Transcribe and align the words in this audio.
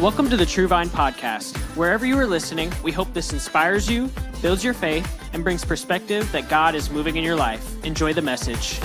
Welcome 0.00 0.28
to 0.28 0.36
the 0.36 0.44
True 0.44 0.68
Vine 0.68 0.90
Podcast. 0.90 1.56
Wherever 1.74 2.04
you 2.04 2.18
are 2.18 2.26
listening, 2.26 2.70
we 2.82 2.92
hope 2.92 3.14
this 3.14 3.32
inspires 3.32 3.88
you, 3.88 4.10
builds 4.42 4.62
your 4.62 4.74
faith, 4.74 5.10
and 5.32 5.42
brings 5.42 5.64
perspective 5.64 6.30
that 6.32 6.50
God 6.50 6.74
is 6.74 6.90
moving 6.90 7.16
in 7.16 7.24
your 7.24 7.34
life. 7.34 7.82
Enjoy 7.82 8.12
the 8.12 8.20
message. 8.20 8.78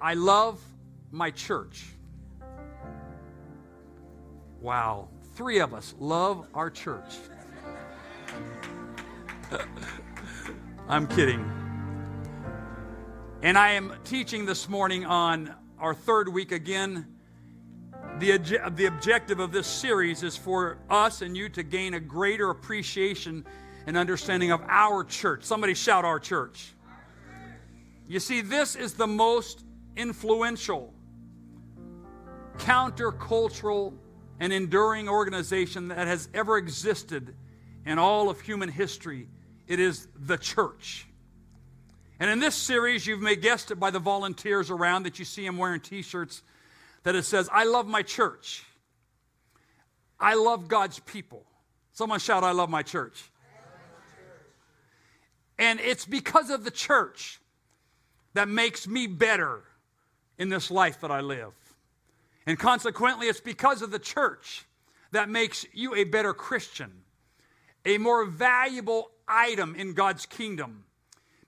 I 0.00 0.14
love 0.14 0.58
my 1.10 1.30
church. 1.30 1.84
Wow. 4.62 5.08
Three 5.34 5.58
of 5.58 5.74
us 5.74 5.94
love 5.98 6.46
our 6.54 6.70
church. 6.70 7.16
I'm 10.88 11.06
kidding. 11.08 11.44
And 13.42 13.58
I 13.58 13.72
am 13.72 13.92
teaching 14.04 14.46
this 14.46 14.66
morning 14.66 15.04
on 15.04 15.54
our 15.78 15.92
third 15.92 16.30
week 16.30 16.52
again 16.52 17.13
the, 18.18 18.70
the 18.74 18.86
objective 18.86 19.40
of 19.40 19.50
this 19.52 19.66
series 19.66 20.22
is 20.22 20.36
for 20.36 20.78
us 20.88 21.22
and 21.22 21.36
you 21.36 21.48
to 21.50 21.62
gain 21.62 21.94
a 21.94 22.00
greater 22.00 22.50
appreciation 22.50 23.44
and 23.86 23.96
understanding 23.96 24.52
of 24.52 24.62
our 24.68 25.04
church. 25.04 25.44
Somebody 25.44 25.74
shout, 25.74 26.04
Our 26.04 26.18
church. 26.18 26.72
You 28.06 28.20
see, 28.20 28.40
this 28.40 28.76
is 28.76 28.94
the 28.94 29.06
most 29.06 29.64
influential, 29.96 30.92
countercultural, 32.58 33.94
and 34.40 34.52
enduring 34.52 35.08
organization 35.08 35.88
that 35.88 36.06
has 36.06 36.28
ever 36.34 36.58
existed 36.58 37.34
in 37.86 37.98
all 37.98 38.28
of 38.28 38.40
human 38.40 38.68
history. 38.68 39.28
It 39.66 39.80
is 39.80 40.06
the 40.14 40.36
church. 40.36 41.06
And 42.20 42.30
in 42.30 42.38
this 42.38 42.54
series, 42.54 43.06
you 43.06 43.16
may 43.16 43.36
guessed 43.36 43.70
it 43.70 43.76
by 43.76 43.90
the 43.90 43.98
volunteers 43.98 44.70
around 44.70 45.04
that 45.04 45.18
you 45.18 45.24
see 45.24 45.44
them 45.44 45.56
wearing 45.56 45.80
t 45.80 46.02
shirts 46.02 46.42
that 47.04 47.14
it 47.14 47.22
says, 47.22 47.48
I 47.52 47.64
love 47.64 47.86
my 47.86 48.02
church. 48.02 48.64
I 50.18 50.34
love 50.34 50.68
God's 50.68 50.98
people. 51.00 51.44
Someone 51.92 52.18
shout, 52.18 52.42
I 52.42 52.52
love 52.52 52.68
my 52.68 52.82
church. 52.82 53.30
And 55.58 55.78
it's 55.80 56.04
because 56.04 56.50
of 56.50 56.64
the 56.64 56.70
church 56.70 57.40
that 58.32 58.48
makes 58.48 58.88
me 58.88 59.06
better 59.06 59.62
in 60.38 60.48
this 60.48 60.70
life 60.70 61.00
that 61.02 61.10
I 61.10 61.20
live. 61.20 61.52
And 62.46 62.58
consequently, 62.58 63.28
it's 63.28 63.40
because 63.40 63.80
of 63.80 63.90
the 63.90 63.98
church 63.98 64.66
that 65.12 65.28
makes 65.28 65.64
you 65.72 65.94
a 65.94 66.04
better 66.04 66.34
Christian, 66.34 66.90
a 67.84 67.98
more 67.98 68.24
valuable 68.24 69.10
item 69.28 69.76
in 69.76 69.94
God's 69.94 70.26
kingdom. 70.26 70.84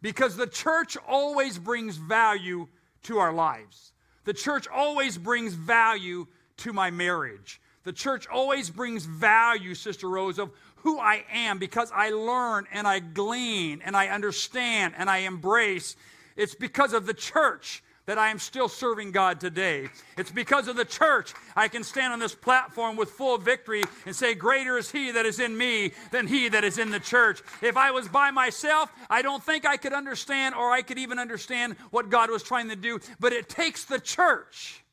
Because 0.00 0.36
the 0.36 0.46
church 0.46 0.96
always 1.08 1.58
brings 1.58 1.96
value 1.96 2.68
to 3.04 3.18
our 3.18 3.32
lives. 3.32 3.92
The 4.26 4.34
church 4.34 4.66
always 4.68 5.16
brings 5.16 5.54
value 5.54 6.26
to 6.58 6.72
my 6.72 6.90
marriage. 6.90 7.60
The 7.84 7.92
church 7.92 8.26
always 8.26 8.68
brings 8.68 9.06
value, 9.06 9.74
Sister 9.74 10.08
Rose, 10.08 10.40
of 10.40 10.50
who 10.76 10.98
I 10.98 11.24
am 11.32 11.58
because 11.58 11.92
I 11.94 12.10
learn 12.10 12.66
and 12.72 12.88
I 12.88 12.98
glean 12.98 13.80
and 13.84 13.96
I 13.96 14.08
understand 14.08 14.94
and 14.98 15.08
I 15.08 15.18
embrace. 15.18 15.94
It's 16.36 16.56
because 16.56 16.92
of 16.92 17.06
the 17.06 17.14
church 17.14 17.84
that 18.06 18.18
I 18.18 18.30
am 18.30 18.38
still 18.38 18.68
serving 18.68 19.10
God 19.10 19.40
today. 19.40 19.88
It's 20.16 20.30
because 20.30 20.68
of 20.68 20.76
the 20.76 20.84
church 20.84 21.34
I 21.54 21.68
can 21.68 21.82
stand 21.82 22.12
on 22.12 22.20
this 22.20 22.34
platform 22.34 22.96
with 22.96 23.10
full 23.10 23.36
victory 23.36 23.82
and 24.06 24.14
say, 24.14 24.34
Greater 24.34 24.78
is 24.78 24.90
He 24.90 25.10
that 25.10 25.26
is 25.26 25.40
in 25.40 25.56
me 25.56 25.92
than 26.12 26.26
He 26.26 26.48
that 26.48 26.64
is 26.64 26.78
in 26.78 26.90
the 26.90 27.00
church. 27.00 27.42
If 27.60 27.76
I 27.76 27.90
was 27.90 28.08
by 28.08 28.30
myself, 28.30 28.90
I 29.10 29.22
don't 29.22 29.42
think 29.42 29.66
I 29.66 29.76
could 29.76 29.92
understand 29.92 30.54
or 30.54 30.70
I 30.70 30.82
could 30.82 30.98
even 30.98 31.18
understand 31.18 31.76
what 31.90 32.08
God 32.08 32.30
was 32.30 32.42
trying 32.42 32.68
to 32.70 32.76
do. 32.76 33.00
But 33.18 33.32
it 33.32 33.48
takes 33.48 33.84
the 33.84 33.98
church 33.98 34.84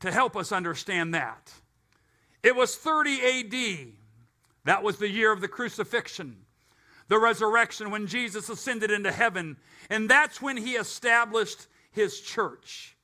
to 0.00 0.12
help 0.12 0.36
us 0.36 0.52
understand 0.52 1.14
that. 1.14 1.52
It 2.42 2.54
was 2.54 2.76
30 2.76 3.20
AD. 3.20 3.88
That 4.64 4.82
was 4.82 4.98
the 4.98 5.08
year 5.08 5.32
of 5.32 5.40
the 5.40 5.48
crucifixion 5.48 6.44
the 7.08 7.18
resurrection, 7.18 7.90
when 7.90 8.06
Jesus 8.06 8.48
ascended 8.48 8.90
into 8.90 9.10
heaven. 9.10 9.56
And 9.90 10.08
that's 10.08 10.40
when 10.40 10.56
he 10.56 10.72
established 10.72 11.66
his 11.90 12.20
church. 12.20 12.96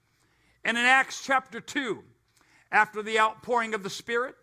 And 0.64 0.78
in 0.78 0.84
Acts 0.84 1.22
chapter 1.24 1.60
2, 1.60 2.02
after 2.70 3.02
the 3.02 3.18
outpouring 3.18 3.74
of 3.74 3.82
the 3.82 3.90
Spirit, 3.90 4.34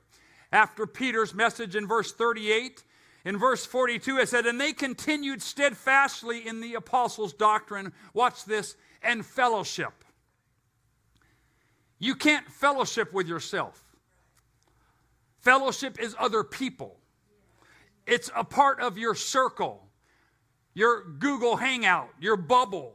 after 0.51 0.85
Peter's 0.85 1.33
message 1.33 1.75
in 1.75 1.87
verse 1.87 2.11
38, 2.11 2.83
in 3.23 3.37
verse 3.37 3.65
42, 3.65 4.17
it 4.17 4.29
said, 4.29 4.45
And 4.45 4.59
they 4.59 4.73
continued 4.73 5.41
steadfastly 5.41 6.47
in 6.47 6.59
the 6.59 6.75
apostles' 6.75 7.33
doctrine, 7.33 7.93
watch 8.13 8.45
this, 8.45 8.75
and 9.03 9.25
fellowship. 9.25 10.03
You 11.99 12.15
can't 12.15 12.47
fellowship 12.47 13.13
with 13.13 13.27
yourself. 13.27 13.83
Fellowship 15.39 15.99
is 15.99 16.15
other 16.19 16.43
people. 16.43 16.97
It's 18.11 18.29
a 18.35 18.43
part 18.43 18.81
of 18.81 18.97
your 18.97 19.15
circle, 19.15 19.87
your 20.73 21.01
Google 21.01 21.55
Hangout, 21.55 22.09
your 22.19 22.35
bubble. 22.35 22.93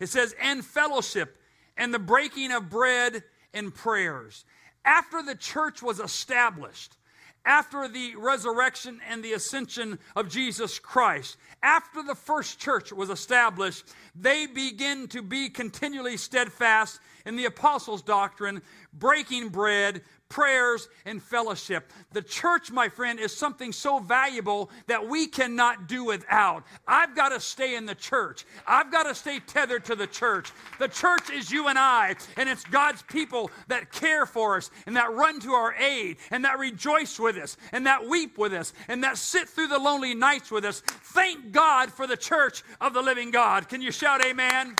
It 0.00 0.06
says, 0.06 0.34
and 0.40 0.64
fellowship, 0.64 1.36
and 1.76 1.92
the 1.92 1.98
breaking 1.98 2.52
of 2.52 2.70
bread 2.70 3.22
and 3.52 3.74
prayers. 3.74 4.46
After 4.82 5.22
the 5.22 5.34
church 5.34 5.82
was 5.82 6.00
established, 6.00 6.96
after 7.44 7.86
the 7.86 8.16
resurrection 8.16 8.98
and 9.06 9.22
the 9.22 9.34
ascension 9.34 9.98
of 10.16 10.30
Jesus 10.30 10.78
Christ, 10.78 11.36
after 11.62 12.02
the 12.02 12.14
first 12.14 12.58
church 12.58 12.94
was 12.94 13.10
established, 13.10 13.84
they 14.14 14.46
begin 14.46 15.06
to 15.08 15.20
be 15.20 15.50
continually 15.50 16.16
steadfast 16.16 16.98
in 17.26 17.36
the 17.36 17.44
apostles' 17.44 18.02
doctrine, 18.02 18.62
breaking 18.94 19.50
bread, 19.50 20.00
prayers, 20.28 20.88
and 21.04 21.22
fellowship. 21.22 21.92
The 22.12 22.22
church, 22.22 22.70
my 22.70 22.88
friend, 22.88 23.20
is 23.20 23.36
something 23.36 23.72
so 23.72 23.98
valuable 23.98 24.70
that 24.86 25.06
we 25.06 25.26
cannot 25.26 25.86
do 25.86 26.04
without. 26.04 26.64
I've 26.86 27.14
got 27.14 27.28
to 27.28 27.40
stay 27.40 27.76
in 27.76 27.86
the 27.86 27.94
church. 27.94 28.44
I've 28.66 28.90
got 28.90 29.04
to 29.04 29.14
stay 29.14 29.40
tethered 29.40 29.84
to 29.86 29.94
the 29.94 30.06
church. 30.06 30.52
The 30.78 30.88
church 30.88 31.30
is 31.30 31.50
you 31.50 31.68
and 31.68 31.78
I, 31.78 32.16
and 32.36 32.48
it's 32.48 32.64
God's 32.64 33.02
people 33.02 33.50
that 33.68 33.92
care 33.92 34.26
for 34.26 34.56
us 34.56 34.70
and 34.86 34.96
that 34.96 35.12
run 35.12 35.40
to 35.40 35.52
our 35.52 35.74
aid 35.74 36.16
and 36.30 36.44
that 36.44 36.58
rejoice 36.58 37.18
with 37.18 37.36
us 37.36 37.56
and 37.72 37.86
that 37.86 38.08
weep 38.08 38.38
with 38.38 38.52
us 38.52 38.72
and 38.88 39.04
that 39.04 39.18
sit 39.18 39.48
through 39.48 39.68
the 39.68 39.78
lonely 39.78 40.14
nights 40.14 40.50
with 40.50 40.64
us. 40.64 40.80
Thank 40.80 41.52
God 41.52 41.92
for 41.92 42.06
the 42.06 42.16
church 42.16 42.64
of 42.80 42.94
the 42.94 43.02
living 43.02 43.30
God. 43.30 43.68
Can 43.68 43.80
you 43.80 43.92
shout 43.92 44.24
amen? 44.24 44.76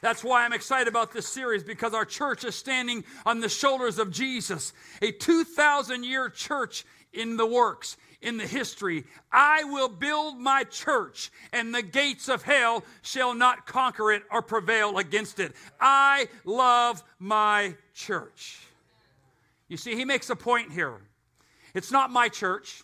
That's 0.00 0.22
why 0.22 0.44
I'm 0.44 0.52
excited 0.52 0.88
about 0.88 1.12
this 1.12 1.26
series 1.26 1.62
because 1.64 1.94
our 1.94 2.04
church 2.04 2.44
is 2.44 2.54
standing 2.54 3.04
on 3.24 3.40
the 3.40 3.48
shoulders 3.48 3.98
of 3.98 4.10
Jesus, 4.10 4.72
a 5.02 5.10
2,000 5.10 6.04
year 6.04 6.28
church 6.28 6.84
in 7.12 7.36
the 7.36 7.46
works, 7.46 7.96
in 8.20 8.36
the 8.36 8.46
history. 8.46 9.04
I 9.32 9.64
will 9.64 9.88
build 9.88 10.38
my 10.38 10.64
church, 10.64 11.30
and 11.52 11.74
the 11.74 11.82
gates 11.82 12.28
of 12.28 12.42
hell 12.42 12.84
shall 13.02 13.34
not 13.34 13.66
conquer 13.66 14.12
it 14.12 14.22
or 14.30 14.42
prevail 14.42 14.98
against 14.98 15.40
it. 15.40 15.54
I 15.80 16.28
love 16.44 17.02
my 17.18 17.74
church. 17.94 18.58
You 19.68 19.76
see, 19.76 19.96
he 19.96 20.04
makes 20.04 20.30
a 20.30 20.36
point 20.36 20.72
here. 20.72 21.00
It's 21.74 21.90
not 21.90 22.10
my 22.10 22.28
church, 22.28 22.82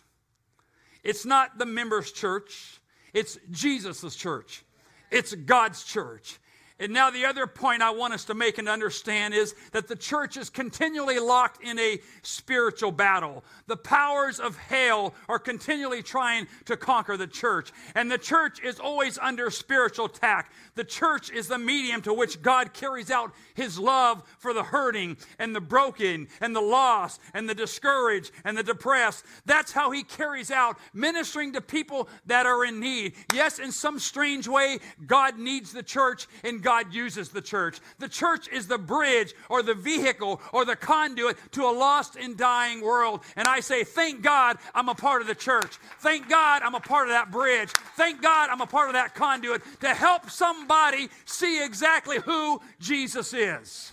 it's 1.03 1.25
not 1.25 1.57
the 1.57 1.65
members' 1.65 2.11
church, 2.11 2.79
it's 3.13 3.37
Jesus' 3.49 4.15
church, 4.15 4.63
it's 5.09 5.33
God's 5.33 5.83
church. 5.83 6.39
And 6.79 6.91
now, 6.91 7.11
the 7.11 7.25
other 7.25 7.45
point 7.45 7.83
I 7.83 7.91
want 7.91 8.13
us 8.13 8.25
to 8.25 8.33
make 8.33 8.57
and 8.57 8.67
understand 8.67 9.35
is 9.35 9.53
that 9.73 9.87
the 9.87 9.95
church 9.95 10.37
is 10.37 10.49
continually 10.49 11.19
locked 11.19 11.63
in 11.63 11.77
a 11.77 11.99
spiritual 12.23 12.91
battle. 12.91 13.43
The 13.67 13.77
powers 13.77 14.39
of 14.39 14.57
hell 14.57 15.13
are 15.29 15.37
continually 15.37 16.01
trying 16.01 16.47
to 16.65 16.75
conquer 16.75 17.15
the 17.15 17.27
church, 17.27 17.71
and 17.93 18.11
the 18.11 18.17
church 18.17 18.59
is 18.63 18.79
always 18.79 19.19
under 19.19 19.51
spiritual 19.51 20.05
attack. 20.05 20.51
The 20.73 20.83
church 20.83 21.29
is 21.29 21.47
the 21.47 21.59
medium 21.59 22.01
to 22.01 22.13
which 22.13 22.41
God 22.41 22.73
carries 22.73 23.11
out 23.11 23.33
his 23.53 23.77
love 23.77 24.23
for 24.39 24.51
the 24.51 24.63
hurting 24.63 25.17
and 25.37 25.55
the 25.55 25.61
broken 25.61 26.27
and 26.41 26.55
the 26.55 26.61
lost 26.61 27.21
and 27.35 27.47
the 27.47 27.55
discouraged 27.55 28.31
and 28.43 28.57
the 28.57 28.63
depressed. 28.63 29.25
That's 29.45 29.71
how 29.71 29.91
he 29.91 30.03
carries 30.03 30.49
out 30.49 30.79
ministering 30.91 31.53
to 31.53 31.61
people 31.61 32.09
that 32.25 32.47
are 32.47 32.65
in 32.65 32.79
need. 32.79 33.13
Yes, 33.31 33.59
in 33.59 33.71
some 33.71 33.99
strange 33.99 34.47
way, 34.47 34.79
God 35.05 35.37
needs 35.37 35.71
the 35.71 35.83
church 35.83 36.27
and 36.43 36.62
God 36.63 36.93
uses 36.93 37.29
the 37.29 37.41
church. 37.41 37.79
The 37.99 38.07
church 38.07 38.47
is 38.47 38.67
the 38.67 38.77
bridge 38.77 39.33
or 39.49 39.61
the 39.61 39.73
vehicle 39.73 40.41
or 40.51 40.65
the 40.65 40.75
conduit 40.75 41.37
to 41.51 41.63
a 41.63 41.71
lost 41.71 42.15
and 42.15 42.37
dying 42.37 42.81
world. 42.81 43.21
And 43.35 43.47
I 43.47 43.59
say, 43.59 43.83
thank 43.83 44.21
God 44.21 44.57
I'm 44.73 44.89
a 44.89 44.95
part 44.95 45.21
of 45.21 45.27
the 45.27 45.35
church. 45.35 45.77
Thank 45.99 46.29
God 46.29 46.63
I'm 46.63 46.75
a 46.75 46.79
part 46.79 47.07
of 47.07 47.13
that 47.13 47.31
bridge. 47.31 47.69
Thank 47.95 48.21
God 48.21 48.49
I'm 48.49 48.61
a 48.61 48.67
part 48.67 48.89
of 48.89 48.93
that 48.93 49.13
conduit 49.13 49.61
to 49.81 49.93
help 49.93 50.29
somebody 50.29 51.09
see 51.25 51.63
exactly 51.63 52.19
who 52.19 52.61
Jesus 52.79 53.33
is. 53.33 53.91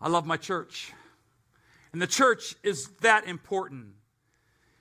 I 0.00 0.08
love 0.08 0.26
my 0.26 0.36
church. 0.36 0.92
And 1.92 2.00
the 2.00 2.06
church 2.06 2.56
is 2.62 2.88
that 3.02 3.26
important. 3.26 3.88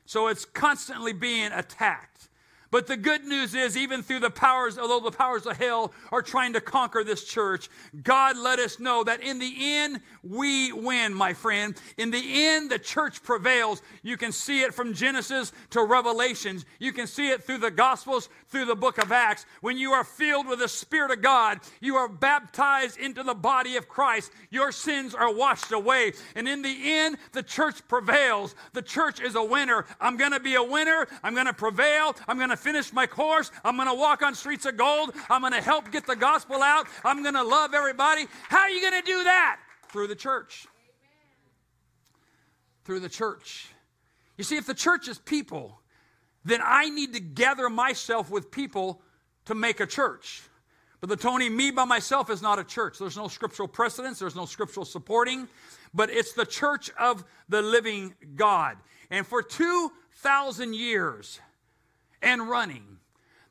So 0.06 0.28
it's 0.28 0.46
constantly 0.46 1.14
being 1.14 1.52
attacked 1.52 2.30
But 2.72 2.88
the 2.88 2.96
good 2.96 3.26
news 3.26 3.54
is, 3.54 3.76
even 3.76 4.02
through 4.02 4.22
the 4.22 4.30
powers, 4.30 4.78
although 4.78 5.02
the 5.02 5.16
powers 5.16 5.46
of 5.46 5.58
hell 5.58 5.92
are 6.12 6.22
trying 6.22 6.54
to 6.54 6.62
conquer 6.62 7.04
this 7.04 7.26
church, 7.26 7.70
God 8.02 8.38
let 8.38 8.60
us 8.60 8.80
know 8.80 9.04
that 9.04 9.22
in 9.22 9.40
the 9.40 9.54
end, 9.60 10.00
we 10.24 10.72
win, 10.72 11.14
my 11.14 11.34
friend. 11.34 11.76
In 11.98 12.12
the 12.12 12.24
end, 12.48 12.72
the 12.72 12.80
church 12.80 13.22
prevails. 13.24 13.82
You 14.04 14.16
can 14.16 14.32
see 14.32 14.62
it 14.62 14.74
from 14.74 14.94
Genesis 14.94 15.52
to 15.72 15.84
Revelations. 15.84 16.66
You 16.80 16.94
can 16.94 17.08
see 17.08 17.30
it 17.30 17.44
through 17.44 17.58
the 17.58 17.72
Gospels, 17.72 18.30
through 18.48 18.66
the 18.66 18.76
book 18.76 18.98
of 18.98 19.12
Acts. 19.12 19.46
When 19.60 19.78
you 19.78 19.92
are 19.92 20.06
filled 20.06 20.48
with 20.48 20.60
the 20.60 20.70
Spirit 20.70 21.12
of 21.12 21.22
God, 21.22 21.60
you 21.82 21.96
are 21.96 22.08
baptized 22.08 22.98
into 22.98 23.22
the 23.22 23.34
body 23.34 23.76
of 23.76 23.90
Christ. 23.90 24.32
Your 24.50 24.72
sins 24.72 25.14
are 25.14 25.34
washed 25.34 25.74
away. 25.74 26.14
And 26.36 26.48
in 26.48 26.62
the 26.62 26.78
end, 26.84 27.18
the 27.34 27.44
church 27.44 27.86
prevails. 27.90 28.56
The 28.72 28.82
church 28.82 29.20
is 29.20 29.36
a 29.36 29.44
winner. 29.44 29.86
I'm 30.00 30.16
going 30.16 30.32
to 30.32 30.40
be 30.40 30.56
a 30.56 30.64
winner. 30.64 31.06
I'm 31.22 31.34
going 31.34 31.48
to 31.48 31.54
prevail. 31.54 32.16
I'm 32.30 32.38
going 32.38 32.50
to 32.50 32.61
finish 32.62 32.94
my 32.94 33.08
course. 33.08 33.52
I'm 33.64 33.76
going 33.76 33.88
to 33.88 33.94
walk 33.94 34.22
on 34.22 34.36
streets 34.36 34.66
of 34.66 34.78
gold. 34.78 35.14
I'm 35.30 35.42
going 35.42 35.54
to 35.54 35.62
help 35.62 35.92
get 35.92 36.06
the 36.06 36.16
gospel 36.16 36.62
out. 36.62 36.88
I'm 37.04 37.24
going 37.24 37.36
to 37.36 37.44
love 37.44 37.74
everybody. 37.74 38.26
How 38.48 38.60
are 38.60 38.70
you 38.70 38.82
going 38.82 39.02
to 39.02 39.06
do 39.06 39.24
that? 39.24 39.60
Through 39.90 40.08
the 40.08 40.16
church. 40.16 40.68
Through 42.86 43.02
the 43.02 43.10
church. 43.10 43.68
You 44.38 44.44
see, 44.44 44.58
if 44.58 44.66
the 44.66 44.74
church 44.74 45.08
is 45.08 45.20
people, 45.20 45.80
then 46.44 46.62
I 46.64 46.90
need 46.90 47.14
to 47.14 47.20
gather 47.20 47.70
myself 47.70 48.30
with 48.30 48.52
people 48.52 49.02
to 49.46 49.56
make 49.56 49.80
a 49.80 49.86
church. 49.86 50.42
But 51.00 51.10
the 51.10 51.18
Tony, 51.18 51.50
me 51.50 51.72
by 51.72 51.86
myself 51.86 52.30
is 52.30 52.42
not 52.42 52.60
a 52.60 52.64
church. 52.64 53.00
There's 53.00 53.18
no 53.18 53.28
scriptural 53.28 53.68
precedence, 53.68 54.20
there's 54.20 54.36
no 54.36 54.46
scriptural 54.46 54.86
supporting, 54.86 55.48
but 55.94 56.10
it's 56.12 56.34
the 56.34 56.46
church 56.46 56.92
of 57.00 57.24
the 57.50 57.62
living 57.62 58.14
God. 58.36 58.78
And 59.10 59.26
for 59.26 59.42
2,000 59.42 60.76
years, 60.76 61.40
and 62.22 62.50
running. 62.50 63.00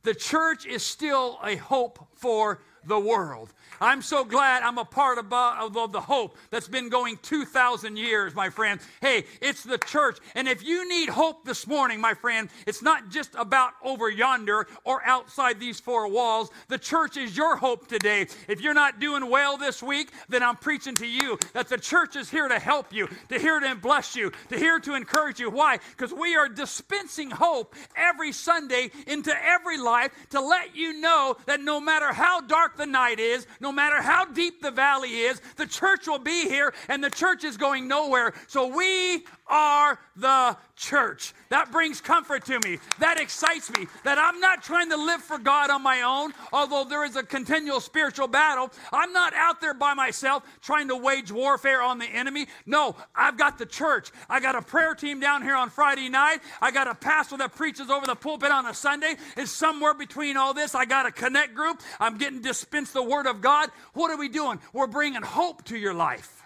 The 0.03 0.15
church 0.15 0.67
is 0.67 0.85
still 0.85 1.39
a 1.45 1.57
hope 1.57 2.09
for 2.15 2.63
the 2.85 2.99
world. 2.99 3.53
I'm 3.81 4.03
so 4.03 4.25
glad 4.25 4.63
I'm 4.63 4.79
a 4.79 4.85
part 4.85 5.19
of, 5.19 5.33
uh, 5.33 5.57
of, 5.59 5.93
the 5.93 6.01
hope 6.01 6.37
that's 6.51 6.69
been 6.69 6.89
going 6.91 7.19
2,000 7.23 7.97
years, 7.97 8.35
my 8.35 8.51
friend. 8.51 8.81
Hey, 9.01 9.25
it's 9.41 9.65
the 9.65 9.79
church. 9.79 10.19
And 10.35 10.47
if 10.47 10.63
you 10.63 10.89
need 10.89 11.09
hope 11.09 11.45
this 11.45 11.67
morning, 11.67 12.01
my 12.01 12.15
friend, 12.15 12.51
it's 12.67 12.83
not 12.83 13.09
just 13.09 13.35
about 13.37 13.73
over 13.83 14.11
yonder 14.11 14.67
or 14.85 15.03
outside 15.07 15.59
these 15.59 15.81
four 15.81 16.09
walls. 16.09 16.51
The 16.69 16.79
church 16.79 17.17
is 17.17 17.37
your 17.37 17.57
hope 17.57 17.89
today. 17.89 18.27
If 18.49 18.61
you're 18.61 18.75
not 18.75 19.01
doing 19.01 19.31
well 19.31 19.57
this 19.57 19.83
week, 19.83 20.13
then 20.29 20.43
I'm 20.43 20.57
preaching 20.57 20.95
to 20.97 21.07
you 21.07 21.39
that 21.55 21.69
the 21.69 21.79
church 21.79 22.17
is 22.17 22.31
here 22.31 22.49
to 22.49 22.59
help 22.59 22.93
you, 22.93 23.09
to 23.31 23.39
hear 23.39 23.59
to 23.61 23.75
bless 23.77 24.15
you, 24.15 24.33
to 24.51 24.59
hear 24.59 24.79
to 24.81 24.95
encourage 24.95 25.41
you. 25.41 25.51
Why? 25.51 25.79
Because 25.97 26.13
we 26.13 26.37
are 26.37 26.49
dispensing 26.49 27.31
hope 27.31 27.75
every 27.97 28.33
Sunday 28.33 28.91
into 29.07 29.33
every 29.43 29.79
life 29.79 30.13
to 30.31 30.41
let 30.41 30.77
you 30.77 31.01
know 31.01 31.37
that 31.47 31.61
no 31.61 31.81
matter 31.81 32.13
how 32.13 32.41
dark 32.41 32.70
the 32.77 32.87
night 32.87 33.19
is, 33.19 33.47
no 33.59 33.71
no 33.71 33.77
matter 33.77 34.03
how 34.03 34.25
deep 34.25 34.61
the 34.61 34.73
valley 34.73 35.21
is, 35.21 35.41
the 35.55 35.65
church 35.65 36.09
will 36.09 36.19
be 36.19 36.49
here 36.49 36.75
and 36.89 37.05
the 37.05 37.09
church 37.09 37.45
is 37.45 37.57
going 37.57 37.87
nowhere. 37.87 38.35
So 38.49 38.67
we 38.67 39.25
are 39.51 39.99
the 40.17 40.57
church. 40.77 41.35
That 41.51 41.73
brings 41.73 42.01
comfort 42.01 42.47
to 42.47 42.59
me. 42.65 42.79
That 43.01 43.21
excites 43.21 43.71
me. 43.73 43.87
That 44.05 44.19
I'm 44.19 44.41
not 44.41 44.63
trying 44.63 44.89
to 44.91 44.97
live 44.97 45.21
for 45.21 45.39
God 45.39 45.69
on 45.71 45.83
my 45.83 46.03
own, 46.03 46.33
although 46.53 46.85
there 46.85 47.05
is 47.05 47.17
a 47.17 47.23
continual 47.23 47.81
spiritual 47.81 48.29
battle. 48.29 48.71
I'm 48.93 49.13
not 49.13 49.35
out 49.35 49.61
there 49.61 49.75
by 49.75 49.95
myself 49.95 50.45
trying 50.63 50.89
to 50.89 50.97
wage 50.97 51.33
warfare 51.33 51.83
on 51.83 51.99
the 51.99 52.07
enemy. 52.07 52.47
No, 52.65 52.97
I've 53.15 53.37
got 53.37 53.59
the 53.59 53.67
church. 53.67 54.11
I 54.29 54.41
got 54.41 54.55
a 54.55 54.63
prayer 54.63 54.95
team 54.95 55.21
down 55.21 55.43
here 55.43 55.57
on 55.57 55.69
Friday 55.71 56.09
night. 56.09 56.39
I 56.63 56.71
got 56.71 56.87
a 56.87 56.95
pastor 56.95 57.37
that 57.39 57.55
preaches 57.55 57.91
over 57.91 58.07
the 58.07 58.15
pulpit 58.15 58.53
on 58.53 58.67
a 58.67 58.75
Sunday. 58.75 59.17
And 59.37 59.49
somewhere 59.49 59.95
between 59.95 60.37
all 60.37 60.55
this, 60.55 60.75
I 60.75 60.85
got 60.85 61.07
a 61.07 61.13
connect 61.13 61.55
group. 61.55 61.81
I'm 61.99 62.17
getting 62.17 62.41
dispensed 62.41 62.95
the 62.95 63.03
word 63.03 63.27
of 63.27 63.41
God. 63.41 63.71
What 63.95 64.11
are 64.11 64.19
we 64.19 64.29
doing? 64.29 64.61
We're 64.73 64.87
bringing 64.87 65.23
hope 65.23 65.65
to 65.65 65.77
your 65.77 65.95
life. 65.95 66.40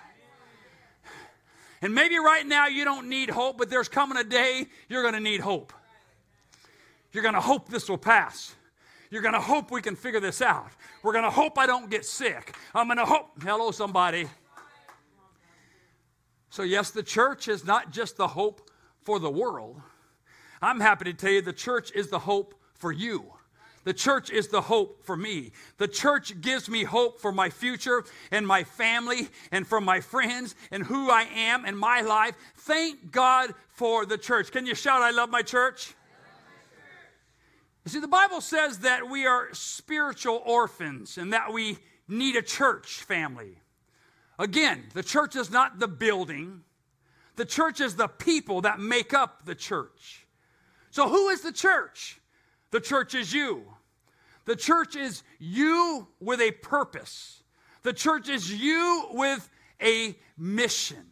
And 1.84 1.94
maybe 1.94 2.19
right 2.19 2.46
now 2.46 2.66
you 2.66 2.82
don't 2.86 3.10
need 3.10 3.28
hope, 3.28 3.58
but 3.58 3.69
there's 3.69 3.90
coming 3.90 4.16
a 4.16 4.25
day 4.25 4.69
you're 4.88 5.02
going 5.02 5.12
to 5.12 5.20
need 5.20 5.40
hope. 5.42 5.70
You're 7.12 7.22
going 7.22 7.34
to 7.34 7.42
hope 7.42 7.69
this 7.69 7.90
will 7.90 7.98
pass. 7.98 8.54
You're 9.10 9.20
going 9.20 9.34
to 9.34 9.40
hope 9.40 9.70
we 9.70 9.82
can 9.82 9.94
figure 9.94 10.19
this 10.19 10.40
out. 10.40 10.70
We're 11.02 11.12
going 11.12 11.25
to 11.25 11.31
hope 11.31 11.58
I 11.58 11.66
don't 11.66 11.90
get 11.90 12.06
sick. 12.06 12.56
I'm 12.75 12.86
going 12.86 12.96
to 12.96 13.04
hope. 13.04 13.32
Hello, 13.42 13.70
somebody. 13.70 14.26
So, 16.48 16.62
yes, 16.62 16.90
the 16.90 17.02
church 17.02 17.48
is 17.48 17.66
not 17.66 17.90
just 17.90 18.16
the 18.16 18.28
hope 18.28 18.70
for 19.02 19.19
the 19.19 19.28
world. 19.28 19.78
I'm 20.62 20.81
happy 20.81 21.04
to 21.04 21.12
tell 21.12 21.32
you 21.32 21.42
the 21.42 21.52
church 21.52 21.92
is 21.94 22.08
the 22.08 22.20
hope 22.20 22.54
for 22.72 22.92
you. 22.92 23.33
The 23.84 23.92
church 23.92 24.31
is 24.31 24.48
the 24.48 24.62
hope 24.62 25.04
for 25.04 25.16
me. 25.16 25.52
The 25.76 25.88
church 25.88 26.40
gives 26.40 26.69
me 26.69 26.84
hope 26.84 27.20
for 27.20 27.32
my 27.32 27.50
future 27.50 28.04
and 28.31 28.46
my 28.46 28.64
family 28.64 29.28
and 29.52 29.66
for 29.66 29.81
my 29.81 30.00
friends 30.00 30.54
and 30.70 30.84
who 30.84 31.10
I 31.10 31.26
am 31.34 31.64
and 31.66 31.78
my 31.78 32.00
life. 32.00 32.34
Thank 32.56 33.12
God 33.12 33.54
for 33.69 34.06
the 34.06 34.19
church. 34.19 34.50
Can 34.50 34.66
you 34.66 34.75
shout, 34.75 35.02
I 35.02 35.10
love 35.10 35.31
my 35.31 35.42
church? 35.42 35.94
You 37.84 37.90
see, 37.90 38.00
the 38.00 38.08
Bible 38.08 38.40
says 38.40 38.78
that 38.81 39.10
we 39.10 39.26
are 39.26 39.48
spiritual 39.52 40.42
orphans 40.46 41.19
and 41.19 41.34
that 41.34 41.52
we 41.52 41.76
need 42.08 42.36
a 42.36 42.42
church 42.42 43.02
family. 43.02 43.58
Again, 44.38 44.84
the 44.94 45.02
church 45.02 45.36
is 45.36 45.50
not 45.50 45.78
the 45.78 45.88
building, 45.88 46.62
the 47.36 47.44
church 47.44 47.81
is 47.81 47.96
the 47.96 48.08
people 48.08 48.62
that 48.62 48.81
make 48.81 49.12
up 49.12 49.44
the 49.44 49.54
church. 49.54 50.26
So, 50.90 51.08
who 51.08 51.28
is 51.28 51.42
the 51.42 51.52
church? 51.52 52.20
The 52.70 52.81
church 52.81 53.14
is 53.14 53.32
you. 53.32 53.64
The 54.44 54.56
church 54.56 54.96
is 54.96 55.23
you 55.38 56.06
with 56.20 56.41
a 56.41 56.50
purpose. 56.50 57.43
The 57.82 57.93
church 57.93 58.29
is 58.29 58.52
you 58.52 59.06
with 59.11 59.49
a 59.81 60.17
mission. 60.37 61.06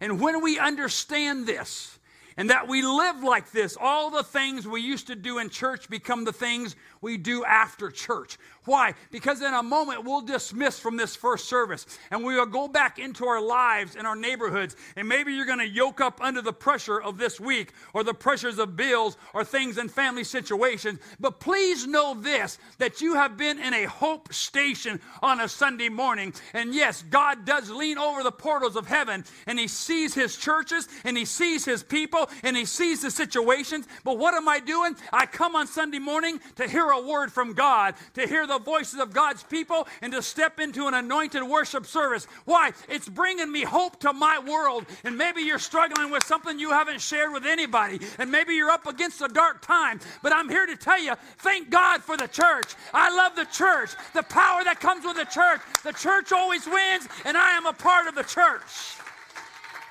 And 0.00 0.20
when 0.20 0.42
we 0.42 0.58
understand 0.58 1.46
this, 1.46 1.98
and 2.40 2.48
that 2.48 2.68
we 2.68 2.80
live 2.80 3.22
like 3.22 3.50
this, 3.50 3.76
all 3.78 4.08
the 4.08 4.22
things 4.22 4.66
we 4.66 4.80
used 4.80 5.08
to 5.08 5.14
do 5.14 5.36
in 5.36 5.50
church 5.50 5.90
become 5.90 6.24
the 6.24 6.32
things 6.32 6.74
we 7.02 7.18
do 7.18 7.44
after 7.44 7.90
church. 7.90 8.38
Why? 8.64 8.94
Because 9.10 9.42
in 9.42 9.52
a 9.52 9.62
moment 9.62 10.04
we'll 10.04 10.22
dismiss 10.22 10.78
from 10.78 10.96
this 10.96 11.14
first 11.14 11.50
service 11.50 11.86
and 12.10 12.24
we 12.24 12.36
will 12.36 12.46
go 12.46 12.66
back 12.66 12.98
into 12.98 13.26
our 13.26 13.42
lives 13.42 13.94
and 13.94 14.06
our 14.06 14.16
neighborhoods. 14.16 14.74
And 14.96 15.06
maybe 15.06 15.34
you're 15.34 15.44
going 15.44 15.58
to 15.58 15.68
yoke 15.68 16.00
up 16.00 16.22
under 16.22 16.40
the 16.40 16.52
pressure 16.52 16.98
of 17.00 17.18
this 17.18 17.38
week 17.38 17.72
or 17.92 18.04
the 18.04 18.14
pressures 18.14 18.58
of 18.58 18.74
bills 18.74 19.18
or 19.34 19.44
things 19.44 19.76
in 19.76 19.90
family 19.90 20.24
situations. 20.24 20.98
But 21.18 21.40
please 21.40 21.86
know 21.86 22.14
this 22.14 22.58
that 22.78 23.02
you 23.02 23.16
have 23.16 23.36
been 23.36 23.58
in 23.58 23.74
a 23.74 23.84
hope 23.84 24.32
station 24.32 24.98
on 25.20 25.40
a 25.40 25.48
Sunday 25.48 25.90
morning. 25.90 26.32
And 26.54 26.74
yes, 26.74 27.02
God 27.02 27.44
does 27.44 27.70
lean 27.70 27.98
over 27.98 28.22
the 28.22 28.32
portals 28.32 28.76
of 28.76 28.86
heaven 28.86 29.24
and 29.46 29.58
He 29.58 29.68
sees 29.68 30.14
His 30.14 30.38
churches 30.38 30.88
and 31.04 31.18
He 31.18 31.26
sees 31.26 31.66
His 31.66 31.82
people 31.82 32.29
and 32.42 32.56
He 32.56 32.64
sees 32.64 33.02
the 33.02 33.10
situations. 33.10 33.86
But 34.04 34.18
what 34.18 34.34
am 34.34 34.48
I 34.48 34.60
doing? 34.60 34.96
I 35.12 35.26
come 35.26 35.54
on 35.56 35.66
Sunday 35.66 35.98
morning 35.98 36.40
to 36.56 36.68
hear 36.68 36.90
a 36.90 37.00
word 37.00 37.32
from 37.32 37.52
God, 37.52 37.94
to 38.14 38.26
hear 38.26 38.46
the 38.46 38.58
voices 38.58 39.00
of 39.00 39.12
God's 39.12 39.42
people, 39.42 39.86
and 40.02 40.12
to 40.12 40.22
step 40.22 40.60
into 40.60 40.86
an 40.86 40.94
anointed 40.94 41.42
worship 41.42 41.86
service. 41.86 42.26
Why? 42.44 42.72
It's 42.88 43.08
bringing 43.08 43.50
me 43.50 43.62
hope 43.62 44.00
to 44.00 44.12
my 44.12 44.38
world. 44.38 44.86
And 45.04 45.16
maybe 45.16 45.42
you're 45.42 45.58
struggling 45.58 46.10
with 46.10 46.24
something 46.24 46.58
you 46.58 46.70
haven't 46.70 47.00
shared 47.00 47.32
with 47.32 47.46
anybody, 47.46 48.00
and 48.18 48.30
maybe 48.30 48.54
you're 48.54 48.70
up 48.70 48.86
against 48.86 49.20
a 49.22 49.28
dark 49.28 49.62
time. 49.62 50.00
But 50.22 50.32
I'm 50.32 50.48
here 50.48 50.66
to 50.66 50.76
tell 50.76 51.00
you 51.00 51.14
thank 51.38 51.70
God 51.70 52.02
for 52.02 52.16
the 52.16 52.28
church. 52.28 52.74
I 52.92 53.14
love 53.14 53.36
the 53.36 53.46
church, 53.46 53.90
the 54.14 54.22
power 54.22 54.64
that 54.64 54.80
comes 54.80 55.04
with 55.04 55.16
the 55.16 55.24
church. 55.24 55.60
The 55.82 55.92
church 55.92 56.32
always 56.32 56.66
wins, 56.66 57.08
and 57.24 57.36
I 57.36 57.52
am 57.52 57.66
a 57.66 57.72
part 57.72 58.06
of 58.06 58.14
the 58.14 58.22
church. 58.22 58.96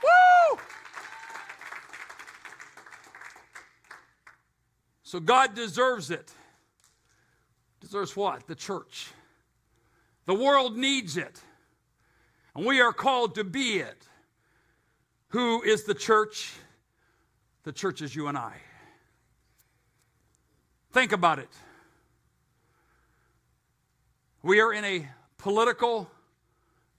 Woo! 0.03 0.60
So 5.10 5.20
God 5.20 5.56
deserves 5.56 6.12
it 6.12 6.32
deserves 7.82 8.16
what? 8.16 8.46
The 8.46 8.54
church. 8.54 9.08
The 10.28 10.36
world 10.36 10.78
needs 10.78 11.18
it. 11.18 11.42
And 12.56 12.63
we 12.63 12.80
are 12.80 12.94
called 12.94 13.34
to 13.34 13.44
be 13.44 13.80
it. 13.80 14.06
Who 15.30 15.63
is 15.63 15.86
the 15.86 15.96
church? 15.96 16.54
The 17.63 17.72
church 17.72 18.04
is 18.04 18.16
you 18.16 18.28
and 18.28 18.38
I. 18.38 18.54
Think 20.92 21.12
about 21.12 21.39
it. 21.39 21.50
We 24.44 24.62
are 24.62 24.72
in 24.72 24.86
a 24.86 25.08
political 25.39 26.08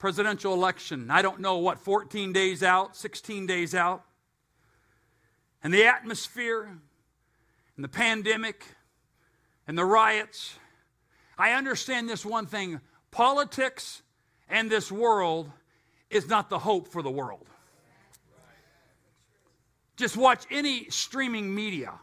presidential 0.00 0.52
election. 0.52 1.12
I 1.12 1.22
don't 1.22 1.38
know 1.38 1.58
what, 1.58 1.78
14 1.78 2.32
days 2.32 2.64
out, 2.64 2.96
16 2.96 3.46
days 3.46 3.72
out. 3.72 4.02
And 5.62 5.72
the 5.72 5.84
atmosphere 5.84 6.76
and 7.80 7.84
the 7.86 7.88
pandemic 7.88 8.66
and 9.66 9.78
the 9.78 9.84
riots 9.86 10.58
I 11.38 11.52
understand 11.52 12.10
this 12.10 12.26
one 12.26 12.44
thing 12.44 12.78
politics 13.10 14.02
and 14.50 14.70
this 14.70 14.92
world 14.92 15.50
is 16.10 16.28
not 16.28 16.50
the 16.50 16.58
hope 16.58 16.88
for 16.88 17.00
the 17.00 17.10
world. 17.10 17.46
Just 19.96 20.14
watch 20.14 20.44
any 20.50 20.90
streaming 20.90 21.54
media 21.54 21.94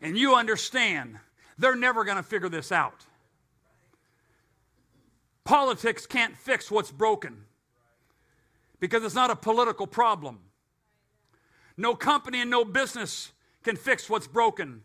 and 0.00 0.18
you 0.18 0.34
understand 0.34 1.16
they're 1.56 1.76
never 1.76 2.04
going 2.04 2.16
to 2.16 2.24
figure 2.24 2.48
this 2.48 2.72
out. 2.72 3.06
Politics 5.44 6.06
can't 6.06 6.36
fix 6.36 6.72
what's 6.72 6.90
broken 6.90 7.44
because 8.80 9.04
it's 9.04 9.14
not 9.14 9.30
a 9.30 9.36
political 9.36 9.86
problem. 9.86 10.40
No 11.76 11.94
company 11.94 12.40
and 12.40 12.50
no 12.50 12.64
business 12.64 13.30
can 13.64 13.76
fix 13.76 14.08
what's 14.08 14.26
broken 14.26 14.82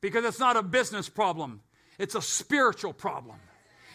because 0.00 0.24
it's 0.24 0.38
not 0.38 0.56
a 0.56 0.62
business 0.62 1.08
problem, 1.08 1.60
it's 1.98 2.14
a 2.14 2.22
spiritual 2.22 2.92
problem. 2.92 3.36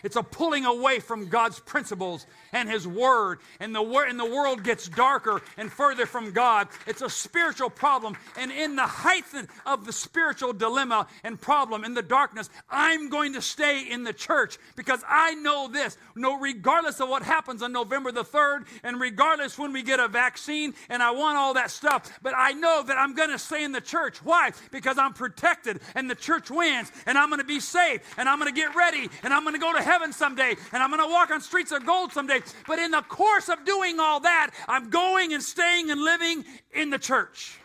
It's 0.08 0.16
a 0.16 0.24
pulling 0.24 0.66
away 0.66 1.02
from 1.02 1.28
God's 1.28 1.60
principles 1.60 2.26
and 2.54 2.70
His 2.70 2.88
Word. 2.88 3.40
And 3.60 3.76
the, 3.76 3.82
and 4.08 4.18
the 4.18 4.24
world 4.24 4.64
gets 4.64 4.88
darker 4.88 5.42
and 5.58 5.70
further 5.70 6.06
from 6.06 6.32
God. 6.32 6.70
It's 6.86 7.02
a 7.02 7.10
spiritual 7.10 7.70
problem. 7.70 8.16
And 8.38 8.50
in 8.50 8.78
the 8.78 8.88
height 8.88 9.26
of 9.66 9.86
the 9.86 9.92
spiritual 9.92 10.54
dilemma 10.54 11.08
and 11.26 11.42
problem, 11.42 11.84
in 11.84 11.94
the 11.94 12.02
darkness, 12.02 12.50
I'm 12.70 13.10
going 13.10 13.34
to 13.34 13.42
stay 13.42 13.82
in 13.92 14.06
the 14.06 14.14
church 14.14 14.58
because 14.78 15.04
I 15.06 15.34
know 15.34 15.68
this. 15.68 15.98
No, 16.16 16.40
regardless 16.40 17.02
of 17.02 17.10
what 17.10 17.24
happens 17.24 17.62
on 17.62 17.74
November 17.74 18.14
the 18.14 18.24
3rd, 18.24 18.66
and 18.84 19.02
regardless 19.02 19.58
when 19.58 19.74
we 19.74 19.84
get 19.84 20.00
a 20.00 20.08
vaccine, 20.08 20.74
and 20.88 21.04
I 21.04 21.12
want 21.12 21.38
all 21.38 21.56
that 21.56 21.70
stuff, 21.70 22.18
but 22.22 22.34
I 22.38 22.54
know 22.54 22.82
that 22.84 22.98
I'm 22.98 23.14
going 23.14 23.32
to 23.32 23.40
stay 23.40 23.66
in 23.66 23.74
the 23.74 23.82
church. 23.82 24.24
Why? 24.24 24.52
Because 24.72 24.98
I'm 24.98 25.12
protected 25.12 25.82
and 25.96 26.10
the 26.10 26.16
church 26.16 26.50
wins, 26.50 26.94
and 27.06 27.18
I'm 27.18 27.28
going 27.28 27.42
to 27.42 27.46
be 27.46 27.60
saved, 27.60 28.04
and 28.16 28.30
I'm 28.30 28.40
going 28.40 28.54
to 28.54 28.58
get 28.58 28.74
ready, 28.74 29.10
and 29.22 29.34
I'm 29.34 29.44
going 29.44 29.56
to 29.56 29.60
go 29.60 29.74
to 29.74 29.82
heaven 29.82 29.97
someday, 30.13 30.56
and 30.72 30.84
I'm 30.84 30.89
going 30.89 31.01
to 31.01 31.12
walk 31.12 31.32
on 31.32 31.42
streets 31.42 31.72
of 31.72 31.86
gold 31.86 32.13
someday. 32.13 32.42
But 32.68 32.80
in 32.80 32.92
the 32.92 33.01
course 33.01 33.50
of 33.50 33.66
doing 33.66 34.00
all 34.00 34.20
that, 34.22 34.51
I'm 34.68 34.89
going 34.89 35.34
and 35.34 35.44
staying 35.44 35.92
and 35.92 36.01
living 36.01 36.46
in 36.74 36.89
the 36.89 37.00
church. 37.00 37.60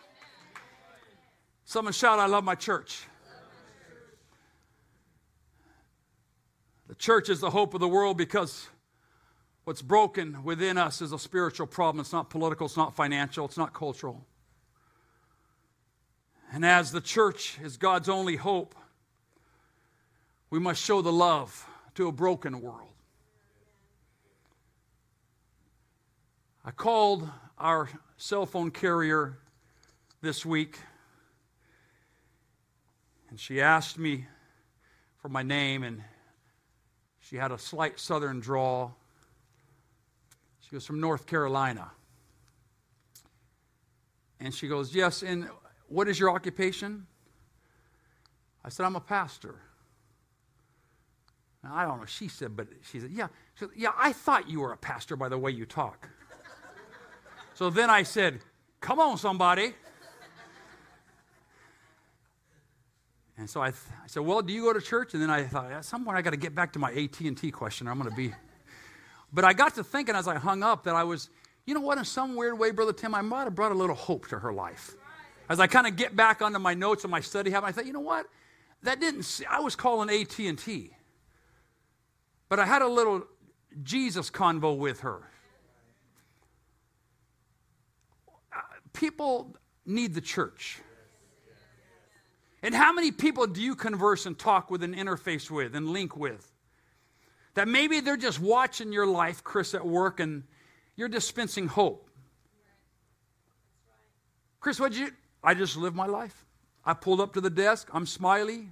Someone 1.65 1.93
shout, 1.93 2.19
I 2.19 2.27
love 2.27 2.43
my 2.43 2.55
church. 2.55 3.03
The 6.87 6.95
church 6.95 7.29
is 7.29 7.39
the 7.39 7.49
hope 7.49 7.73
of 7.73 7.79
the 7.79 7.87
world 7.87 8.17
because 8.17 8.67
what's 9.63 9.81
broken 9.81 10.43
within 10.43 10.77
us 10.77 11.01
is 11.01 11.11
a 11.11 11.17
spiritual 11.17 11.65
problem. 11.65 12.01
It's 12.01 12.13
not 12.13 12.29
political, 12.29 12.67
it's 12.67 12.77
not 12.77 12.95
financial, 12.95 13.45
it's 13.45 13.57
not 13.57 13.73
cultural. 13.73 14.25
And 16.51 16.63
as 16.63 16.91
the 16.91 17.01
church 17.01 17.57
is 17.63 17.77
God's 17.77 18.09
only 18.09 18.35
hope, 18.35 18.75
we 20.51 20.59
must 20.59 20.83
show 20.83 21.01
the 21.01 21.11
love 21.11 21.67
to 21.95 22.07
a 22.07 22.11
broken 22.11 22.61
world. 22.61 22.89
I 26.65 26.71
called 26.71 27.29
our 27.57 27.89
cell 28.17 28.45
phone 28.45 28.71
carrier 28.71 29.37
this 30.21 30.45
week, 30.45 30.79
and 33.29 33.39
she 33.39 33.61
asked 33.61 33.99
me 33.99 34.25
for 35.21 35.29
my 35.29 35.43
name, 35.43 35.83
and 35.83 36.01
she 37.19 37.35
had 37.35 37.51
a 37.51 37.57
slight 37.57 37.99
southern 37.99 38.39
drawl. 38.39 38.95
She 40.61 40.75
was 40.75 40.85
from 40.85 40.99
North 40.99 41.25
Carolina. 41.25 41.91
And 44.39 44.53
she 44.53 44.67
goes, 44.67 44.93
Yes, 44.93 45.23
and 45.23 45.49
what 45.87 46.07
is 46.07 46.19
your 46.19 46.29
occupation? 46.29 47.07
I 48.65 48.69
said, 48.69 48.85
I'm 48.85 48.95
a 48.95 49.01
pastor. 49.01 49.55
I 51.65 51.85
don't 51.85 51.99
know, 51.99 52.05
she 52.05 52.27
said, 52.27 52.57
but 52.57 52.67
she 52.91 52.99
said, 52.99 53.11
yeah. 53.11 53.27
She 53.55 53.65
said, 53.65 53.69
yeah, 53.75 53.91
I 53.97 54.11
thought 54.11 54.49
you 54.49 54.59
were 54.59 54.73
a 54.73 54.77
pastor 54.77 55.15
by 55.15 55.29
the 55.29 55.37
way 55.37 55.51
you 55.51 55.65
talk. 55.65 56.09
so 57.53 57.69
then 57.69 57.89
I 57.89 58.03
said, 58.03 58.39
come 58.81 58.99
on, 58.99 59.17
somebody. 59.17 59.73
And 63.37 63.49
so 63.49 63.61
I, 63.61 63.71
th- 63.71 63.81
I, 64.03 64.07
said, 64.07 64.21
well, 64.21 64.41
do 64.41 64.53
you 64.53 64.61
go 64.61 64.73
to 64.73 64.81
church? 64.81 65.13
And 65.13 65.23
then 65.23 65.29
I 65.29 65.43
thought, 65.43 65.71
at 65.71 65.85
some 65.85 66.05
point 66.05 66.17
I 66.17 66.21
got 66.21 66.31
to 66.31 66.37
get 66.37 66.53
back 66.53 66.73
to 66.73 66.79
my 66.79 66.91
AT&T 66.91 67.51
question. 67.51 67.87
I'm 67.87 67.97
going 67.97 68.09
to 68.09 68.15
be. 68.15 68.33
But 69.35 69.45
I 69.45 69.53
got 69.53 69.73
to 69.75 69.83
thinking 69.83 70.13
as 70.13 70.27
I 70.27 70.35
hung 70.35 70.61
up 70.61 70.83
that 70.83 70.95
I 70.95 71.03
was, 71.03 71.31
you 71.65 71.73
know 71.73 71.81
what, 71.81 71.97
in 71.97 72.05
some 72.05 72.35
weird 72.35 72.59
way, 72.59 72.69
Brother 72.69 72.93
Tim, 72.93 73.15
I 73.15 73.21
might 73.21 73.45
have 73.45 73.55
brought 73.55 73.71
a 73.71 73.75
little 73.75 73.95
hope 73.95 74.27
to 74.27 74.37
her 74.37 74.53
life. 74.53 74.93
As 75.49 75.59
I 75.59 75.65
kind 75.65 75.87
of 75.87 75.95
get 75.95 76.15
back 76.15 76.43
onto 76.43 76.59
my 76.59 76.75
notes 76.75 77.03
and 77.03 77.09
my 77.09 77.19
study 77.19 77.49
habit, 77.49 77.65
I 77.65 77.71
thought, 77.71 77.87
you 77.87 77.93
know 77.93 77.99
what, 77.99 78.27
that 78.83 78.99
didn't, 78.99 79.23
see, 79.23 79.43
I 79.45 79.59
was 79.59 79.75
calling 79.75 80.07
AT&T. 80.11 80.91
But 82.49 82.59
I 82.59 82.65
had 82.65 82.81
a 82.81 82.87
little 82.87 83.23
Jesus 83.81 84.29
convo 84.29 84.77
with 84.77 85.01
her. 85.01 85.21
People 88.93 89.55
need 89.85 90.13
the 90.13 90.21
church. 90.21 90.79
And 92.61 92.73
how 92.73 92.93
many 92.93 93.11
people 93.11 93.45
do 93.47 93.61
you 93.61 93.75
converse 93.75 94.25
and 94.25 94.39
talk 94.39 94.71
with 94.71 94.83
and 94.83 94.95
interface 94.95 95.51
with 95.51 95.75
and 95.75 95.89
link 95.89 96.15
with? 96.15 96.49
That 97.55 97.67
maybe 97.67 97.99
they're 97.99 98.17
just 98.17 98.39
watching 98.39 98.93
your 98.93 99.05
life, 99.05 99.43
Chris, 99.43 99.73
at 99.73 99.85
work, 99.85 100.19
and 100.19 100.43
you're 100.95 101.09
dispensing 101.09 101.67
hope. 101.67 102.09
Chris, 104.59 104.79
what'd 104.79 104.97
you? 104.97 105.11
I 105.43 105.53
just 105.53 105.75
live 105.75 105.93
my 105.93 106.05
life. 106.05 106.45
I 106.85 106.93
pulled 106.93 107.19
up 107.19 107.33
to 107.33 107.41
the 107.41 107.49
desk. 107.49 107.89
I'm 107.93 108.05
smiley. 108.05 108.69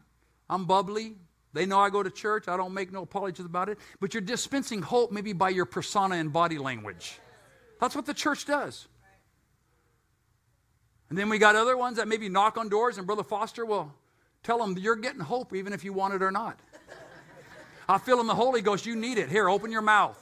I'm 0.49 0.65
bubbly. 0.65 1.15
They 1.53 1.65
know 1.65 1.79
I 1.79 1.89
go 1.89 2.01
to 2.01 2.09
church. 2.09 2.47
I 2.47 2.55
don't 2.55 2.73
make 2.73 2.91
no 2.91 3.03
apologies 3.03 3.45
about 3.45 3.69
it. 3.69 3.77
But 3.99 4.13
you're 4.13 4.21
dispensing 4.21 4.81
hope 4.81 5.11
maybe 5.11 5.33
by 5.33 5.49
your 5.49 5.65
persona 5.65 6.15
and 6.15 6.31
body 6.31 6.57
language. 6.57 7.19
That's 7.79 7.95
what 7.95 8.05
the 8.05 8.13
church 8.13 8.45
does. 8.45 8.87
And 11.09 11.17
then 11.17 11.27
we 11.27 11.39
got 11.39 11.57
other 11.57 11.75
ones 11.75 11.97
that 11.97 12.07
maybe 12.07 12.29
knock 12.29 12.57
on 12.57 12.69
doors, 12.69 12.97
and 12.97 13.05
Brother 13.05 13.23
Foster 13.23 13.65
will 13.65 13.93
tell 14.43 14.59
them 14.59 14.77
you're 14.77 14.95
getting 14.95 15.19
hope 15.19 15.53
even 15.53 15.73
if 15.73 15.83
you 15.83 15.91
want 15.91 16.13
it 16.13 16.23
or 16.23 16.31
not. 16.31 16.57
I 17.89 17.97
feel 17.97 18.21
in 18.21 18.27
the 18.27 18.35
Holy 18.35 18.61
Ghost, 18.61 18.85
you 18.85 18.95
need 18.95 19.17
it. 19.17 19.27
Here, 19.27 19.49
open 19.49 19.73
your 19.73 19.81
mouth. 19.81 20.17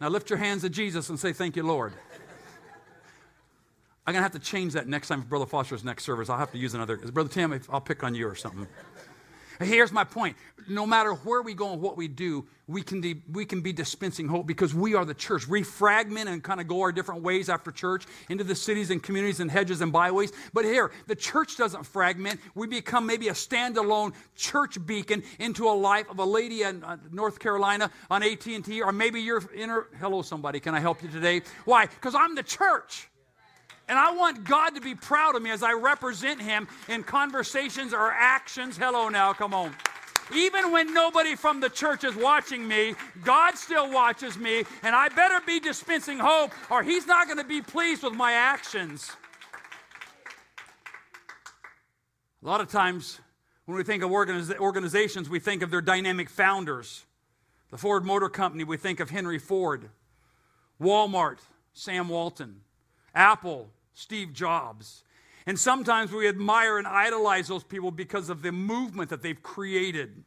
Now 0.00 0.08
lift 0.08 0.28
your 0.28 0.38
hands 0.38 0.62
to 0.62 0.68
Jesus 0.68 1.08
and 1.08 1.20
say, 1.20 1.32
Thank 1.32 1.54
you, 1.54 1.62
Lord. 1.62 1.92
I'm 4.06 4.12
going 4.12 4.20
to 4.20 4.24
have 4.24 4.32
to 4.32 4.38
change 4.38 4.74
that 4.74 4.86
next 4.86 5.08
time 5.08 5.22
for 5.22 5.28
Brother 5.28 5.46
Foster's 5.46 5.82
next 5.82 6.04
service. 6.04 6.28
I'll 6.28 6.38
have 6.38 6.52
to 6.52 6.58
use 6.58 6.74
another. 6.74 6.96
Brother 6.96 7.30
Tim, 7.30 7.58
I'll 7.70 7.80
pick 7.80 8.04
on 8.04 8.14
you 8.14 8.28
or 8.28 8.34
something. 8.34 8.66
Here's 9.60 9.92
my 9.92 10.04
point. 10.04 10.36
No 10.68 10.86
matter 10.86 11.12
where 11.12 11.42
we 11.42 11.54
go 11.54 11.72
and 11.72 11.80
what 11.82 11.96
we 11.96 12.08
do, 12.08 12.46
we 12.66 12.82
can, 12.82 13.00
de- 13.00 13.22
we 13.30 13.44
can 13.44 13.60
be 13.60 13.72
dispensing 13.72 14.26
hope 14.26 14.46
because 14.46 14.74
we 14.74 14.94
are 14.94 15.04
the 15.04 15.14
church. 15.14 15.46
We 15.46 15.62
fragment 15.62 16.28
and 16.28 16.42
kind 16.42 16.60
of 16.60 16.66
go 16.66 16.80
our 16.80 16.92
different 16.92 17.22
ways 17.22 17.48
after 17.48 17.70
church 17.70 18.06
into 18.30 18.44
the 18.44 18.54
cities 18.54 18.90
and 18.90 19.02
communities 19.02 19.40
and 19.40 19.50
hedges 19.50 19.82
and 19.82 19.92
byways. 19.92 20.32
But 20.54 20.64
here, 20.64 20.90
the 21.06 21.14
church 21.14 21.56
doesn't 21.56 21.84
fragment. 21.84 22.40
We 22.54 22.66
become 22.66 23.06
maybe 23.06 23.28
a 23.28 23.32
standalone 23.32 24.14
church 24.36 24.84
beacon 24.86 25.22
into 25.38 25.68
a 25.68 25.74
life 25.74 26.08
of 26.08 26.18
a 26.18 26.24
lady 26.24 26.62
in 26.62 26.82
uh, 26.82 26.96
North 27.12 27.38
Carolina 27.38 27.90
on 28.10 28.22
AT&T, 28.22 28.80
or 28.80 28.92
maybe 28.92 29.20
you're 29.20 29.42
in 29.52 29.68
her. 29.68 29.88
Hello, 30.00 30.22
somebody. 30.22 30.60
Can 30.60 30.74
I 30.74 30.80
help 30.80 31.02
you 31.02 31.08
today? 31.10 31.42
Why? 31.66 31.86
Because 31.86 32.14
I'm 32.14 32.34
the 32.34 32.42
church. 32.42 33.08
And 33.88 33.98
I 33.98 34.12
want 34.12 34.44
God 34.44 34.70
to 34.74 34.80
be 34.80 34.94
proud 34.94 35.36
of 35.36 35.42
me 35.42 35.50
as 35.50 35.62
I 35.62 35.72
represent 35.72 36.40
Him 36.40 36.68
in 36.88 37.02
conversations 37.02 37.92
or 37.92 38.10
actions. 38.10 38.78
Hello, 38.78 39.08
now, 39.08 39.32
come 39.32 39.52
on. 39.52 39.74
Even 40.34 40.72
when 40.72 40.94
nobody 40.94 41.36
from 41.36 41.60
the 41.60 41.68
church 41.68 42.02
is 42.02 42.16
watching 42.16 42.66
me, 42.66 42.94
God 43.24 43.56
still 43.56 43.92
watches 43.92 44.38
me, 44.38 44.64
and 44.82 44.94
I 44.94 45.10
better 45.10 45.40
be 45.46 45.60
dispensing 45.60 46.18
hope, 46.18 46.52
or 46.70 46.82
He's 46.82 47.06
not 47.06 47.26
going 47.26 47.38
to 47.38 47.44
be 47.44 47.60
pleased 47.60 48.02
with 48.02 48.14
my 48.14 48.32
actions. 48.32 49.10
A 52.42 52.46
lot 52.46 52.60
of 52.62 52.68
times, 52.68 53.20
when 53.66 53.76
we 53.76 53.84
think 53.84 54.02
of 54.02 54.10
organiz- 54.10 54.58
organizations, 54.58 55.28
we 55.28 55.40
think 55.40 55.62
of 55.62 55.70
their 55.70 55.82
dynamic 55.82 56.30
founders. 56.30 57.04
The 57.70 57.78
Ford 57.78 58.04
Motor 58.04 58.28
Company, 58.28 58.64
we 58.64 58.76
think 58.76 59.00
of 59.00 59.10
Henry 59.10 59.38
Ford. 59.38 59.90
Walmart, 60.80 61.38
Sam 61.72 62.08
Walton. 62.08 62.60
Apple, 63.14 63.70
Steve 63.92 64.32
Jobs. 64.32 65.04
And 65.46 65.58
sometimes 65.58 66.10
we 66.10 66.26
admire 66.26 66.78
and 66.78 66.86
idolize 66.86 67.48
those 67.48 67.64
people 67.64 67.90
because 67.90 68.30
of 68.30 68.42
the 68.42 68.52
movement 68.52 69.10
that 69.10 69.22
they've 69.22 69.42
created. 69.42 70.24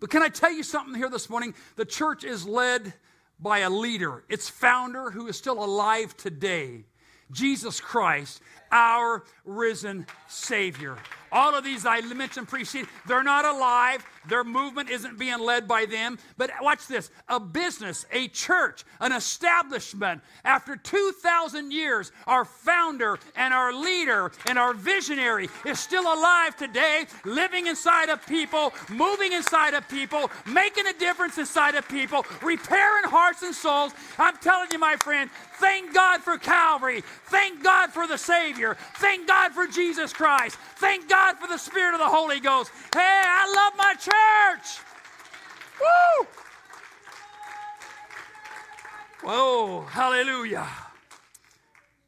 But 0.00 0.10
can 0.10 0.22
I 0.22 0.28
tell 0.28 0.52
you 0.52 0.64
something 0.64 0.94
here 0.94 1.08
this 1.08 1.30
morning? 1.30 1.54
The 1.76 1.84
church 1.84 2.24
is 2.24 2.46
led 2.46 2.94
by 3.38 3.60
a 3.60 3.70
leader, 3.70 4.24
its 4.28 4.48
founder 4.48 5.10
who 5.10 5.28
is 5.28 5.36
still 5.36 5.62
alive 5.62 6.16
today 6.16 6.84
Jesus 7.32 7.80
Christ, 7.80 8.40
our 8.72 9.22
risen 9.44 10.06
Savior. 10.28 10.96
All 11.32 11.54
of 11.54 11.64
these 11.64 11.86
I 11.86 12.00
mentioned 12.02 12.48
preceding, 12.48 12.88
they're 13.06 13.22
not 13.22 13.46
alive. 13.46 14.04
Their 14.28 14.44
movement 14.44 14.90
isn't 14.90 15.18
being 15.18 15.40
led 15.40 15.66
by 15.66 15.86
them. 15.86 16.18
But 16.36 16.50
watch 16.60 16.86
this 16.86 17.10
a 17.26 17.40
business, 17.40 18.04
a 18.12 18.28
church, 18.28 18.84
an 19.00 19.12
establishment. 19.12 20.20
After 20.44 20.76
2,000 20.76 21.72
years, 21.72 22.12
our 22.26 22.44
founder 22.44 23.18
and 23.34 23.54
our 23.54 23.72
leader 23.72 24.30
and 24.46 24.58
our 24.58 24.74
visionary 24.74 25.48
is 25.66 25.80
still 25.80 26.02
alive 26.02 26.54
today, 26.56 27.06
living 27.24 27.66
inside 27.66 28.10
of 28.10 28.24
people, 28.26 28.74
moving 28.90 29.32
inside 29.32 29.72
of 29.72 29.88
people, 29.88 30.30
making 30.46 30.86
a 30.86 30.92
difference 30.98 31.38
inside 31.38 31.74
of 31.74 31.88
people, 31.88 32.26
repairing 32.42 33.04
hearts 33.04 33.42
and 33.42 33.54
souls. 33.54 33.92
I'm 34.18 34.36
telling 34.36 34.68
you, 34.70 34.78
my 34.78 34.96
friend, 34.96 35.30
thank 35.58 35.94
God 35.94 36.20
for 36.20 36.36
Calvary. 36.36 37.02
Thank 37.26 37.64
God 37.64 37.90
for 37.90 38.06
the 38.06 38.18
Savior. 38.18 38.61
Savior. 38.62 38.76
Thank 38.94 39.26
God 39.26 39.52
for 39.52 39.66
Jesus 39.66 40.12
Christ. 40.12 40.56
Thank 40.76 41.08
God 41.08 41.36
for 41.38 41.48
the 41.48 41.58
Spirit 41.58 41.94
of 41.94 42.00
the 42.00 42.08
Holy 42.08 42.40
Ghost. 42.40 42.70
Hey, 42.94 43.00
I 43.00 43.52
love 43.56 43.72
my 43.76 43.94
church. 43.94 44.78
Woo! 45.80 46.26
Whoa, 49.24 49.80
hallelujah. 49.82 50.68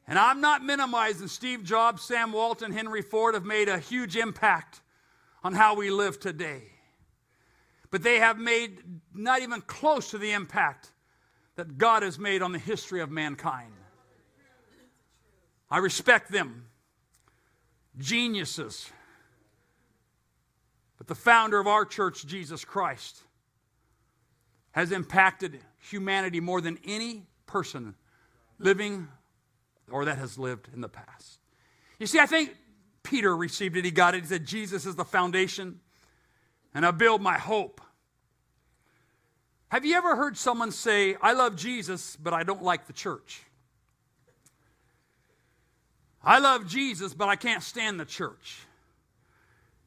And 0.06 0.18
I'm 0.18 0.40
not 0.40 0.64
minimizing 0.64 1.28
Steve 1.28 1.64
Jobs, 1.64 2.02
Sam 2.02 2.32
Walton, 2.32 2.72
Henry 2.72 3.02
Ford 3.02 3.34
have 3.34 3.44
made 3.44 3.68
a 3.68 3.78
huge 3.78 4.16
impact 4.16 4.80
on 5.42 5.54
how 5.54 5.74
we 5.74 5.90
live 5.90 6.20
today. 6.20 6.62
But 7.90 8.02
they 8.02 8.18
have 8.18 8.38
made 8.38 8.82
not 9.14 9.42
even 9.42 9.60
close 9.62 10.10
to 10.10 10.18
the 10.18 10.32
impact 10.32 10.92
that 11.56 11.78
God 11.78 12.02
has 12.02 12.18
made 12.18 12.42
on 12.42 12.52
the 12.52 12.58
history 12.58 13.00
of 13.00 13.10
mankind. 13.10 13.72
I 15.74 15.78
respect 15.78 16.30
them, 16.30 16.66
geniuses. 17.98 18.88
But 20.98 21.08
the 21.08 21.16
founder 21.16 21.58
of 21.58 21.66
our 21.66 21.84
church, 21.84 22.24
Jesus 22.24 22.64
Christ, 22.64 23.18
has 24.70 24.92
impacted 24.92 25.58
humanity 25.90 26.38
more 26.38 26.60
than 26.60 26.78
any 26.84 27.26
person 27.46 27.96
living 28.60 29.08
or 29.90 30.04
that 30.04 30.16
has 30.16 30.38
lived 30.38 30.68
in 30.72 30.80
the 30.80 30.88
past. 30.88 31.40
You 31.98 32.06
see, 32.06 32.20
I 32.20 32.26
think 32.26 32.54
Peter 33.02 33.36
received 33.36 33.76
it. 33.76 33.84
He 33.84 33.90
got 33.90 34.14
it. 34.14 34.20
He 34.20 34.28
said, 34.28 34.46
Jesus 34.46 34.86
is 34.86 34.94
the 34.94 35.04
foundation, 35.04 35.80
and 36.72 36.86
I 36.86 36.92
build 36.92 37.20
my 37.20 37.36
hope. 37.36 37.80
Have 39.70 39.84
you 39.84 39.96
ever 39.96 40.14
heard 40.14 40.36
someone 40.36 40.70
say, 40.70 41.16
I 41.20 41.32
love 41.32 41.56
Jesus, 41.56 42.14
but 42.14 42.32
I 42.32 42.44
don't 42.44 42.62
like 42.62 42.86
the 42.86 42.92
church? 42.92 43.42
I 46.24 46.38
love 46.38 46.66
Jesus, 46.66 47.12
but 47.12 47.28
I 47.28 47.36
can't 47.36 47.62
stand 47.62 48.00
the 48.00 48.04
church. 48.04 48.60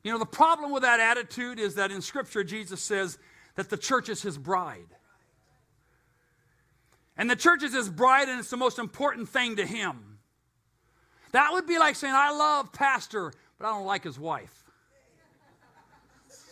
You 0.03 0.11
know, 0.11 0.19
the 0.19 0.25
problem 0.25 0.71
with 0.71 0.83
that 0.83 0.99
attitude 0.99 1.59
is 1.59 1.75
that 1.75 1.91
in 1.91 2.01
Scripture, 2.01 2.43
Jesus 2.43 2.81
says 2.81 3.17
that 3.55 3.69
the 3.69 3.77
church 3.77 4.07
is 4.07 4.21
his 4.21 4.37
bride. 4.37 4.85
And 7.17 7.29
the 7.29 7.35
church 7.35 7.63
is 7.63 7.73
his 7.73 7.89
bride, 7.89 8.29
and 8.29 8.39
it's 8.39 8.51
the 8.51 8.57
most 8.57 8.77
important 8.77 9.27
thing 9.27 9.55
to 9.55 9.65
him. 9.65 10.19
That 11.31 11.51
would 11.53 11.65
be 11.65 11.79
like 11.79 11.95
saying, 11.95 12.13
I 12.15 12.31
love 12.31 12.71
Pastor, 12.71 13.33
but 13.57 13.67
I 13.67 13.71
don't 13.71 13.85
like 13.85 14.03
his 14.03 14.19
wife. 14.19 14.63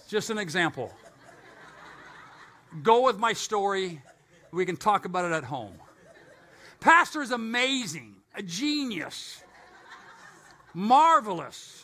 Just 0.07 0.31
an 0.31 0.39
example. 0.39 0.91
Go 2.81 3.03
with 3.03 3.17
my 3.17 3.33
story. 3.33 4.01
We 4.51 4.65
can 4.65 4.75
talk 4.75 5.05
about 5.05 5.25
it 5.25 5.31
at 5.31 5.43
home. 5.43 5.75
Pastor 6.79 7.21
is 7.21 7.31
amazing, 7.31 8.15
a 8.35 8.43
genius, 8.43 9.43
marvelous. 10.75 11.83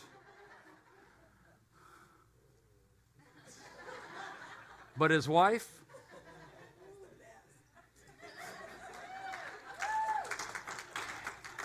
But 4.96 5.10
his 5.10 5.28
wife, 5.28 5.82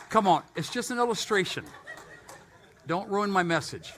Come 0.10 0.26
on, 0.26 0.42
it's 0.56 0.70
just 0.70 0.90
an 0.90 0.98
illustration. 0.98 1.66
Don't 2.88 3.10
ruin 3.10 3.30
my 3.30 3.44
message. 3.44 3.94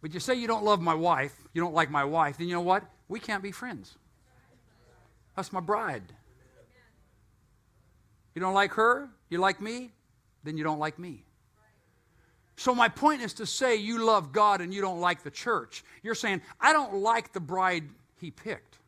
But 0.00 0.12
you 0.12 0.18
say 0.18 0.34
you 0.34 0.48
don't 0.48 0.64
love 0.64 0.80
my 0.80 0.94
wife, 0.94 1.34
you 1.54 1.62
don't 1.62 1.74
like 1.74 1.90
my 1.90 2.04
wife, 2.04 2.38
then 2.38 2.48
you 2.48 2.54
know 2.54 2.60
what? 2.60 2.82
We 3.08 3.20
can't 3.20 3.42
be 3.42 3.52
friends. 3.52 3.96
That's 5.36 5.52
my 5.52 5.60
bride. 5.60 6.02
You 8.34 8.40
don't 8.40 8.54
like 8.54 8.72
her, 8.72 9.08
you 9.28 9.38
like 9.38 9.60
me, 9.60 9.90
then 10.44 10.56
you 10.56 10.64
don't 10.64 10.78
like 10.78 10.98
me. 10.98 11.24
So, 12.56 12.74
my 12.74 12.88
point 12.88 13.22
is 13.22 13.32
to 13.34 13.46
say 13.46 13.76
you 13.76 14.04
love 14.04 14.32
God 14.32 14.60
and 14.60 14.72
you 14.72 14.80
don't 14.80 15.00
like 15.00 15.22
the 15.22 15.30
church. 15.30 15.84
You're 16.02 16.14
saying, 16.14 16.42
I 16.60 16.72
don't 16.72 16.96
like 16.96 17.32
the 17.32 17.40
bride 17.40 17.84
he 18.20 18.30
picked. 18.30 18.78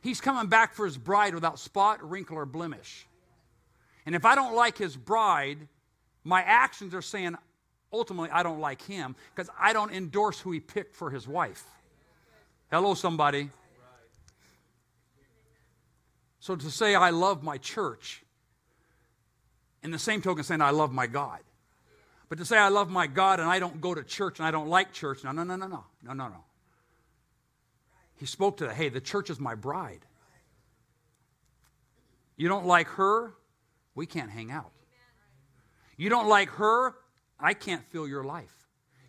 He's 0.00 0.20
coming 0.20 0.48
back 0.48 0.74
for 0.74 0.84
his 0.84 0.98
bride 0.98 1.34
without 1.34 1.58
spot, 1.58 2.08
wrinkle, 2.08 2.36
or 2.36 2.46
blemish. 2.46 3.06
And 4.06 4.14
if 4.14 4.24
I 4.24 4.34
don't 4.34 4.54
like 4.54 4.78
his 4.78 4.96
bride, 4.96 5.68
my 6.24 6.42
actions 6.42 6.94
are 6.94 7.02
saying, 7.02 7.36
ultimately, 7.92 8.30
I 8.30 8.42
don't 8.42 8.60
like 8.60 8.82
him 8.82 9.16
because 9.34 9.50
I 9.58 9.72
don't 9.72 9.92
endorse 9.92 10.40
who 10.40 10.52
he 10.52 10.60
picked 10.60 10.94
for 10.94 11.10
his 11.10 11.26
wife. 11.26 11.64
Hello, 12.70 12.94
somebody. 12.94 13.50
So 16.40 16.54
to 16.56 16.70
say 16.70 16.94
I 16.94 17.10
love 17.10 17.42
my 17.42 17.58
church, 17.58 18.22
in 19.82 19.90
the 19.90 19.98
same 19.98 20.22
token, 20.22 20.44
saying 20.44 20.60
I 20.60 20.70
love 20.70 20.92
my 20.92 21.06
God. 21.06 21.40
But 22.28 22.38
to 22.38 22.44
say 22.44 22.58
I 22.58 22.68
love 22.68 22.90
my 22.90 23.06
God 23.06 23.40
and 23.40 23.48
I 23.48 23.58
don't 23.58 23.80
go 23.80 23.94
to 23.94 24.02
church 24.02 24.38
and 24.38 24.46
I 24.46 24.50
don't 24.50 24.68
like 24.68 24.92
church, 24.92 25.24
no, 25.24 25.32
no, 25.32 25.44
no, 25.44 25.56
no, 25.56 25.66
no, 25.66 25.84
no, 26.02 26.12
no, 26.12 26.28
no. 26.28 26.44
He 28.16 28.26
spoke 28.26 28.58
to 28.58 28.66
that. 28.66 28.74
Hey, 28.74 28.88
the 28.88 29.00
church 29.00 29.30
is 29.30 29.38
my 29.38 29.54
bride. 29.54 30.04
You 32.36 32.48
don't 32.48 32.66
like 32.66 32.88
her? 32.88 33.32
We 33.94 34.06
can't 34.06 34.30
hang 34.30 34.50
out. 34.50 34.70
You 35.96 36.08
don't 36.08 36.28
like 36.28 36.50
her? 36.50 36.94
I 37.40 37.54
can't 37.54 37.84
fill 37.84 38.06
your 38.06 38.24
life. 38.24 38.54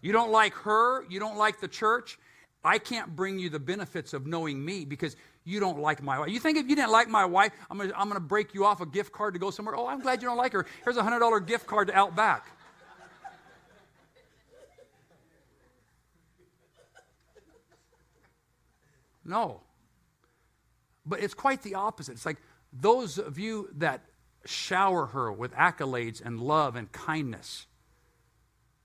You 0.01 0.11
don't 0.11 0.31
like 0.31 0.53
her? 0.53 1.03
You 1.09 1.19
don't 1.19 1.37
like 1.37 1.59
the 1.59 1.67
church? 1.67 2.17
I 2.63 2.77
can't 2.77 3.15
bring 3.15 3.39
you 3.39 3.49
the 3.49 3.59
benefits 3.59 4.13
of 4.13 4.25
knowing 4.25 4.63
me 4.63 4.85
because 4.85 5.15
you 5.43 5.59
don't 5.59 5.79
like 5.79 6.01
my 6.03 6.19
wife. 6.19 6.29
You 6.29 6.39
think 6.39 6.57
if 6.57 6.69
you 6.69 6.75
didn't 6.75 6.91
like 6.91 7.09
my 7.09 7.25
wife, 7.25 7.51
I'm 7.69 7.77
going 7.77 7.89
to 7.89 7.99
I'm 7.99 8.07
gonna 8.07 8.19
break 8.19 8.53
you 8.53 8.65
off 8.65 8.81
a 8.81 8.85
gift 8.85 9.11
card 9.11 9.33
to 9.33 9.39
go 9.39 9.51
somewhere? 9.51 9.75
Oh, 9.75 9.87
I'm 9.87 9.99
glad 9.99 10.21
you 10.21 10.27
don't 10.27 10.37
like 10.37 10.53
her. 10.53 10.65
Here's 10.83 10.97
a 10.97 11.01
$100 11.01 11.47
gift 11.47 11.65
card 11.65 11.87
to 11.87 11.95
Outback. 11.95 12.45
No. 19.25 19.61
But 21.05 21.21
it's 21.21 21.35
quite 21.35 21.61
the 21.61 21.75
opposite. 21.75 22.13
It's 22.13 22.25
like 22.25 22.37
those 22.73 23.19
of 23.19 23.37
you 23.37 23.69
that 23.77 24.01
shower 24.45 25.05
her 25.07 25.31
with 25.31 25.53
accolades 25.53 26.23
and 26.23 26.39
love 26.39 26.75
and 26.75 26.91
kindness. 26.91 27.67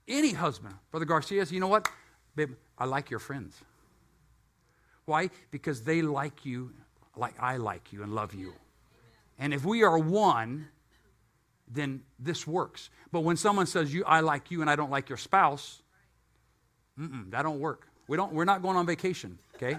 Any 0.07 0.33
husband, 0.33 0.75
Brother 0.91 1.07
Garcia, 1.07 1.45
you 1.45 1.61
know 1.61 1.69
what? 1.69 1.89
Babe, 2.37 2.53
I 2.77 2.85
like 2.85 3.11
your 3.11 3.21
friends. 3.21 3.57
Why? 5.07 5.31
Because 5.51 5.83
they 5.83 6.03
like 6.03 6.45
you 6.45 6.73
like 7.17 7.35
I 7.41 7.57
like 7.57 7.93
you 7.93 8.03
and 8.03 8.15
love 8.15 8.35
you. 8.35 8.55
And 9.39 9.53
if 9.53 9.65
we 9.65 9.83
are 9.83 9.99
one, 9.99 10.69
then 11.69 12.03
this 12.19 12.47
works. 12.47 12.91
But 13.13 13.21
when 13.21 13.37
someone 13.37 13.67
says 13.67 13.93
you 13.93 14.05
I 14.05 14.21
like 14.21 14.51
you 14.51 14.61
and 14.61 14.71
I 14.71 14.77
don't 14.77 14.91
like 14.91 15.09
your 15.09 15.19
spouse, 15.19 15.83
that 16.97 17.43
don't 17.43 17.61
work. 17.61 17.89
We 18.09 18.17
don't 18.17 18.33
we're 18.33 18.45
not 18.45 18.63
going 18.63 18.77
on 18.77 18.87
vacation, 18.87 19.39
okay? 19.57 19.79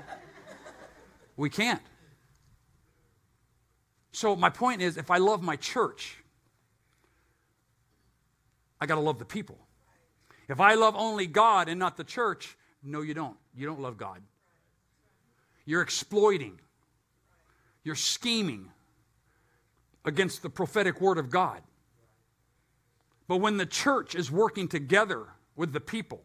We 1.37 1.49
can't. 1.49 1.81
So, 4.11 4.35
my 4.35 4.49
point 4.49 4.81
is 4.81 4.95
if 4.95 5.11
I 5.11 5.17
love 5.17 5.43
my 5.43 5.57
church, 5.57 6.17
I 8.79 8.85
got 8.85 8.95
to 8.95 9.01
love 9.01 9.19
the 9.19 9.25
people. 9.25 9.57
If 10.47 10.61
I 10.61 10.75
love 10.75 10.95
only 10.95 11.27
God 11.27 11.67
and 11.67 11.77
not 11.77 11.97
the 11.97 12.03
church, 12.03 12.55
no, 12.81 13.01
you 13.01 13.13
don't. 13.13 13.35
You 13.53 13.65
don't 13.65 13.81
love 13.81 13.97
God. 13.97 14.21
You're 15.65 15.81
exploiting, 15.81 16.59
you're 17.83 17.95
scheming 17.95 18.69
against 20.05 20.43
the 20.43 20.49
prophetic 20.49 21.01
word 21.01 21.17
of 21.17 21.29
God. 21.29 21.61
But 23.27 23.37
when 23.37 23.57
the 23.57 23.65
church 23.65 24.13
is 24.13 24.31
working 24.31 24.67
together 24.67 25.25
with 25.55 25.73
the 25.73 25.79
people 25.79 26.23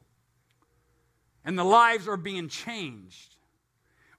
and 1.44 1.58
the 1.58 1.64
lives 1.64 2.06
are 2.06 2.18
being 2.18 2.48
changed, 2.48 3.36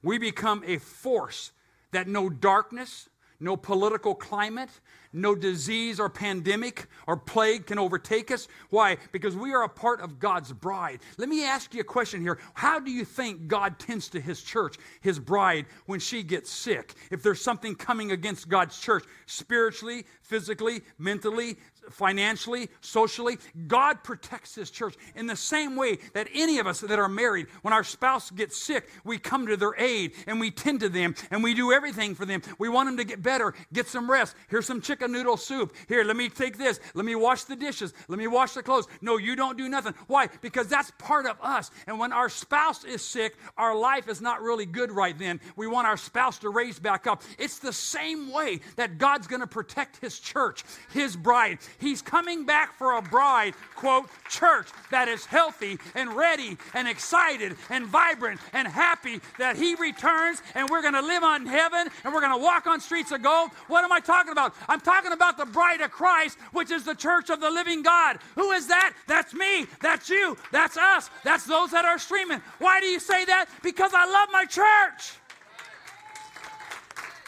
we 0.01 0.17
become 0.17 0.63
a 0.65 0.79
force 0.79 1.51
that 1.91 2.07
no 2.07 2.29
darkness, 2.29 3.07
no 3.39 3.55
political 3.55 4.15
climate, 4.15 4.69
no 5.13 5.35
disease 5.35 5.99
or 5.99 6.09
pandemic 6.09 6.87
or 7.07 7.17
plague 7.17 7.67
can 7.67 7.79
overtake 7.79 8.31
us. 8.31 8.47
Why? 8.69 8.97
Because 9.11 9.35
we 9.35 9.53
are 9.53 9.63
a 9.63 9.69
part 9.69 10.01
of 10.01 10.19
God's 10.19 10.53
bride. 10.53 10.99
Let 11.17 11.29
me 11.29 11.45
ask 11.45 11.73
you 11.73 11.81
a 11.81 11.85
question 11.85 12.21
here. 12.21 12.39
How 12.53 12.79
do 12.79 12.91
you 12.91 13.05
think 13.05 13.47
God 13.47 13.79
tends 13.79 14.09
to 14.09 14.21
his 14.21 14.41
church, 14.41 14.77
his 15.01 15.19
bride, 15.19 15.65
when 15.85 15.99
she 15.99 16.23
gets 16.23 16.51
sick? 16.51 16.93
If 17.09 17.23
there's 17.23 17.41
something 17.41 17.75
coming 17.75 18.11
against 18.11 18.49
God's 18.49 18.79
church, 18.79 19.03
spiritually, 19.25 20.05
physically, 20.21 20.81
mentally, 20.97 21.57
financially, 21.89 22.69
socially. 22.81 23.37
God 23.67 24.03
protects 24.03 24.55
His 24.55 24.69
church 24.69 24.95
in 25.15 25.27
the 25.27 25.35
same 25.35 25.75
way 25.75 25.97
that 26.13 26.27
any 26.33 26.59
of 26.59 26.67
us 26.67 26.81
that 26.81 26.99
are 26.99 27.09
married, 27.09 27.47
when 27.61 27.73
our 27.73 27.83
spouse 27.83 28.29
gets 28.31 28.61
sick, 28.61 28.89
we 29.03 29.17
come 29.17 29.47
to 29.47 29.57
their 29.57 29.75
aid 29.77 30.13
and 30.27 30.39
we 30.39 30.51
tend 30.51 30.79
to 30.81 30.89
them 30.89 31.15
and 31.31 31.43
we 31.43 31.53
do 31.53 31.71
everything 31.71 32.15
for 32.15 32.25
them. 32.25 32.41
We 32.59 32.69
want 32.69 32.87
them 32.87 32.97
to 32.97 33.03
get 33.03 33.21
better, 33.21 33.53
get 33.73 33.87
some 33.87 34.09
rest. 34.09 34.35
Here's 34.47 34.65
some 34.65 34.81
chicken 34.81 35.00
noodle 35.07 35.37
soup. 35.37 35.73
Here, 35.87 36.03
let 36.03 36.15
me 36.15 36.29
take 36.29 36.57
this. 36.57 36.79
Let 36.93 37.05
me 37.05 37.15
wash 37.15 37.43
the 37.43 37.55
dishes. 37.55 37.93
Let 38.07 38.19
me 38.19 38.27
wash 38.27 38.53
the 38.53 38.63
clothes. 38.63 38.87
No, 39.01 39.17
you 39.17 39.35
don't 39.35 39.57
do 39.57 39.69
nothing. 39.69 39.93
Why? 40.07 40.29
Because 40.41 40.67
that's 40.67 40.91
part 40.97 41.25
of 41.25 41.37
us. 41.41 41.71
And 41.87 41.99
when 41.99 42.13
our 42.13 42.29
spouse 42.29 42.83
is 42.83 43.01
sick, 43.01 43.35
our 43.57 43.75
life 43.75 44.07
is 44.07 44.21
not 44.21 44.41
really 44.41 44.65
good 44.65 44.91
right 44.91 45.17
then. 45.17 45.39
We 45.55 45.67
want 45.67 45.87
our 45.87 45.97
spouse 45.97 46.39
to 46.39 46.49
raise 46.49 46.79
back 46.79 47.07
up. 47.07 47.23
It's 47.37 47.59
the 47.59 47.73
same 47.73 48.31
way 48.31 48.59
that 48.75 48.97
God's 48.97 49.27
going 49.27 49.41
to 49.41 49.47
protect 49.47 49.97
His 49.97 50.19
church, 50.19 50.63
His 50.91 51.15
bride. 51.15 51.59
He's 51.79 52.01
coming 52.01 52.45
back 52.45 52.73
for 52.73 52.97
a 52.97 53.01
bride, 53.01 53.53
quote, 53.75 54.09
church 54.29 54.67
that 54.91 55.07
is 55.07 55.25
healthy 55.25 55.77
and 55.95 56.13
ready 56.13 56.57
and 56.73 56.87
excited 56.87 57.55
and 57.69 57.85
vibrant 57.85 58.39
and 58.53 58.67
happy 58.67 59.19
that 59.39 59.55
He 59.55 59.75
returns 59.75 60.41
and 60.55 60.69
we're 60.69 60.81
going 60.81 60.93
to 60.93 61.01
live 61.01 61.23
on 61.23 61.45
heaven 61.45 61.87
and 62.03 62.13
we're 62.13 62.21
going 62.21 62.37
to 62.37 62.43
walk 62.43 62.67
on 62.67 62.79
streets 62.79 63.11
of 63.11 63.21
gold. 63.21 63.49
What 63.67 63.83
am 63.83 63.91
I 63.91 63.99
talking 63.99 64.31
about? 64.31 64.53
I'm 64.67 64.79
talking 64.79 64.90
about 65.21 65.37
the 65.37 65.45
bride 65.45 65.81
of 65.81 65.91
Christ, 65.91 66.37
which 66.51 66.71
is 66.71 66.83
the 66.83 66.95
church 66.95 67.29
of 67.29 67.39
the 67.39 67.49
living 67.49 67.81
God. 67.83 68.17
Who 68.35 68.51
is 68.51 68.67
that? 68.67 68.93
That's 69.07 69.33
me. 69.33 69.65
That's 69.81 70.09
you. 70.09 70.37
That's 70.51 70.77
us. 70.77 71.09
That's 71.23 71.45
those 71.45 71.71
that 71.71 71.85
are 71.85 71.99
streaming. 71.99 72.41
Why 72.59 72.79
do 72.79 72.87
you 72.87 72.99
say 72.99 73.25
that? 73.25 73.47
Because 73.63 73.91
I 73.93 74.05
love 74.05 74.29
my 74.31 74.45
church. 74.45 75.13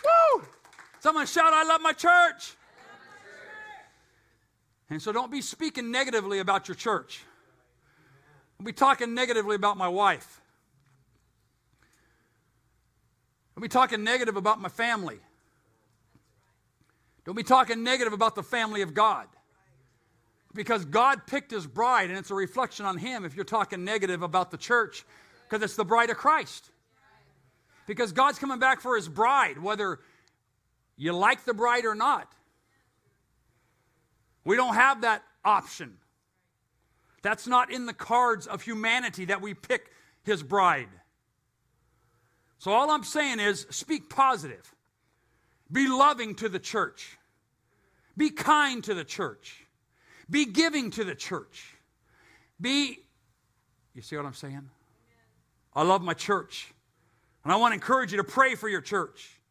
Woo! 0.04 0.44
Someone 1.00 1.26
shout, 1.26 1.54
I 1.54 1.64
love 1.64 1.82
my 1.82 1.94
church. 1.94 2.56
And 4.90 5.02
so 5.02 5.12
don't 5.12 5.32
be 5.32 5.42
speaking 5.42 5.92
negatively 5.92 6.40
about 6.40 6.68
your 6.68 6.76
church. 6.76 7.24
Don't 8.60 8.66
be 8.66 8.74
talking 8.74 9.14
negatively 9.14 9.56
about 9.56 9.78
my 9.78 9.88
wife. 9.88 10.42
Don't 13.56 13.62
be 13.62 13.70
talking 13.70 14.04
negative 14.04 14.36
about 14.36 14.62
my 14.62 14.70
family. 14.70 15.20
Don't 17.26 17.36
be 17.36 17.44
talking 17.44 17.84
negative 17.84 18.14
about 18.14 18.36
the 18.36 18.44
family 18.44 18.82
of 18.82 18.94
God. 18.94 19.28
Because 20.54 20.86
God 20.86 21.26
picked 21.26 21.52
his 21.52 21.66
bride, 21.66 22.10
and 22.10 22.18
it's 22.18 22.30
a 22.30 22.36
reflection 22.36 22.86
on 22.86 22.98
him 22.98 23.26
if 23.26 23.36
you're 23.36 23.46
talking 23.46 23.84
negative 23.84 24.22
about 24.22 24.52
the 24.52 24.58
church, 24.58 25.04
because 25.50 25.64
it's 25.64 25.76
the 25.76 25.86
bride 25.86 26.10
of 26.10 26.18
Christ. 26.18 26.70
Because 27.88 28.12
God's 28.12 28.40
coming 28.40 28.60
back 28.60 28.82
for 28.82 28.96
his 28.96 29.10
bride, 29.10 29.58
whether 29.58 30.00
you 30.96 31.14
like 31.14 31.44
the 31.46 31.54
bride 31.54 31.86
or 31.86 31.96
not. 31.96 32.32
We 34.46 34.56
don't 34.56 34.76
have 34.76 35.02
that 35.02 35.24
option. 35.44 35.98
That's 37.22 37.48
not 37.48 37.72
in 37.72 37.86
the 37.86 37.94
cards 37.94 38.46
of 38.48 38.62
humanity 38.62 39.26
that 39.26 39.42
we 39.42 39.54
pick 39.54 39.90
his 40.24 40.44
bride. 40.44 40.90
So 42.60 42.72
all 42.72 42.92
I'm 42.92 43.04
saying 43.04 43.40
is 43.40 43.66
speak 43.70 44.10
positive. 44.10 44.74
Be 45.74 45.88
loving 45.88 46.36
to 46.36 46.48
the 46.48 46.60
church. 46.60 47.18
Be 48.16 48.30
kind 48.30 48.84
to 48.84 48.94
the 48.94 49.04
church. 49.04 49.66
Be 50.30 50.46
giving 50.46 50.92
to 50.92 51.04
the 51.04 51.16
church. 51.16 51.76
Be, 52.62 53.00
you 53.94 54.02
see 54.02 54.16
what 54.16 54.26
I'm 54.26 54.36
saying? 54.36 54.70
I 55.74 55.82
love 55.82 56.04
my 56.04 56.14
church. 56.14 56.72
And 57.44 57.52
I 57.52 57.56
want 57.58 57.72
to 57.72 57.76
encourage 57.76 58.12
you 58.12 58.18
to 58.18 58.24
pray 58.24 58.56
for 58.56 58.70
your 58.70 58.82
church. 58.82 59.42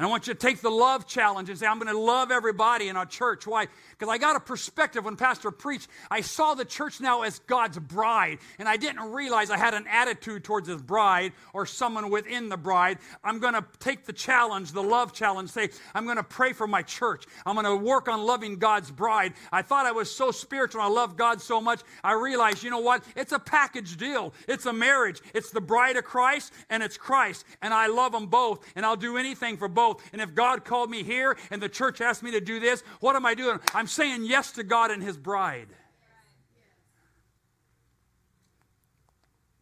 And 0.00 0.06
I 0.06 0.08
want 0.08 0.26
you 0.26 0.32
to 0.32 0.40
take 0.40 0.62
the 0.62 0.70
love 0.70 1.06
challenge 1.06 1.50
and 1.50 1.58
say, 1.58 1.66
I'm 1.66 1.78
going 1.78 1.92
to 1.92 2.00
love 2.00 2.30
everybody 2.30 2.88
in 2.88 2.96
our 2.96 3.04
church. 3.04 3.46
Why? 3.46 3.66
Because 3.90 4.08
I 4.10 4.16
got 4.16 4.34
a 4.34 4.40
perspective 4.40 5.04
when 5.04 5.14
Pastor 5.14 5.50
preached. 5.50 5.88
I 6.10 6.22
saw 6.22 6.54
the 6.54 6.64
church 6.64 7.02
now 7.02 7.20
as 7.20 7.40
God's 7.40 7.78
bride, 7.78 8.38
and 8.58 8.66
I 8.66 8.78
didn't 8.78 9.12
realize 9.12 9.50
I 9.50 9.58
had 9.58 9.74
an 9.74 9.84
attitude 9.86 10.42
towards 10.42 10.68
his 10.68 10.80
bride 10.80 11.34
or 11.52 11.66
someone 11.66 12.08
within 12.08 12.48
the 12.48 12.56
bride. 12.56 12.96
I'm 13.22 13.40
going 13.40 13.52
to 13.52 13.62
take 13.78 14.06
the 14.06 14.14
challenge, 14.14 14.72
the 14.72 14.82
love 14.82 15.12
challenge, 15.12 15.50
say, 15.50 15.68
I'm 15.94 16.06
going 16.06 16.16
to 16.16 16.22
pray 16.22 16.54
for 16.54 16.66
my 16.66 16.80
church. 16.80 17.26
I'm 17.44 17.54
going 17.54 17.66
to 17.66 17.76
work 17.76 18.08
on 18.08 18.22
loving 18.22 18.56
God's 18.56 18.90
bride. 18.90 19.34
I 19.52 19.60
thought 19.60 19.84
I 19.84 19.92
was 19.92 20.10
so 20.10 20.30
spiritual. 20.30 20.80
I 20.80 20.88
love 20.88 21.18
God 21.18 21.42
so 21.42 21.60
much. 21.60 21.82
I 22.02 22.14
realized, 22.14 22.62
you 22.62 22.70
know 22.70 22.78
what? 22.78 23.04
It's 23.16 23.32
a 23.32 23.38
package 23.38 23.98
deal. 23.98 24.32
It's 24.48 24.64
a 24.64 24.72
marriage. 24.72 25.20
It's 25.34 25.50
the 25.50 25.60
bride 25.60 25.98
of 25.98 26.04
Christ, 26.04 26.54
and 26.70 26.82
it's 26.82 26.96
Christ. 26.96 27.44
And 27.60 27.74
I 27.74 27.88
love 27.88 28.12
them 28.12 28.28
both, 28.28 28.64
and 28.74 28.86
I'll 28.86 28.96
do 28.96 29.18
anything 29.18 29.58
for 29.58 29.68
both. 29.68 29.89
And 30.12 30.20
if 30.20 30.34
God 30.34 30.64
called 30.64 30.90
me 30.90 31.02
here 31.02 31.36
and 31.50 31.60
the 31.60 31.68
church 31.68 32.00
asked 32.00 32.22
me 32.22 32.30
to 32.32 32.40
do 32.40 32.60
this, 32.60 32.82
what 33.00 33.16
am 33.16 33.24
I 33.24 33.34
doing? 33.34 33.58
I'm 33.74 33.86
saying 33.86 34.24
yes 34.24 34.52
to 34.52 34.62
God 34.62 34.90
and 34.90 35.02
His 35.02 35.16
bride. 35.16 35.68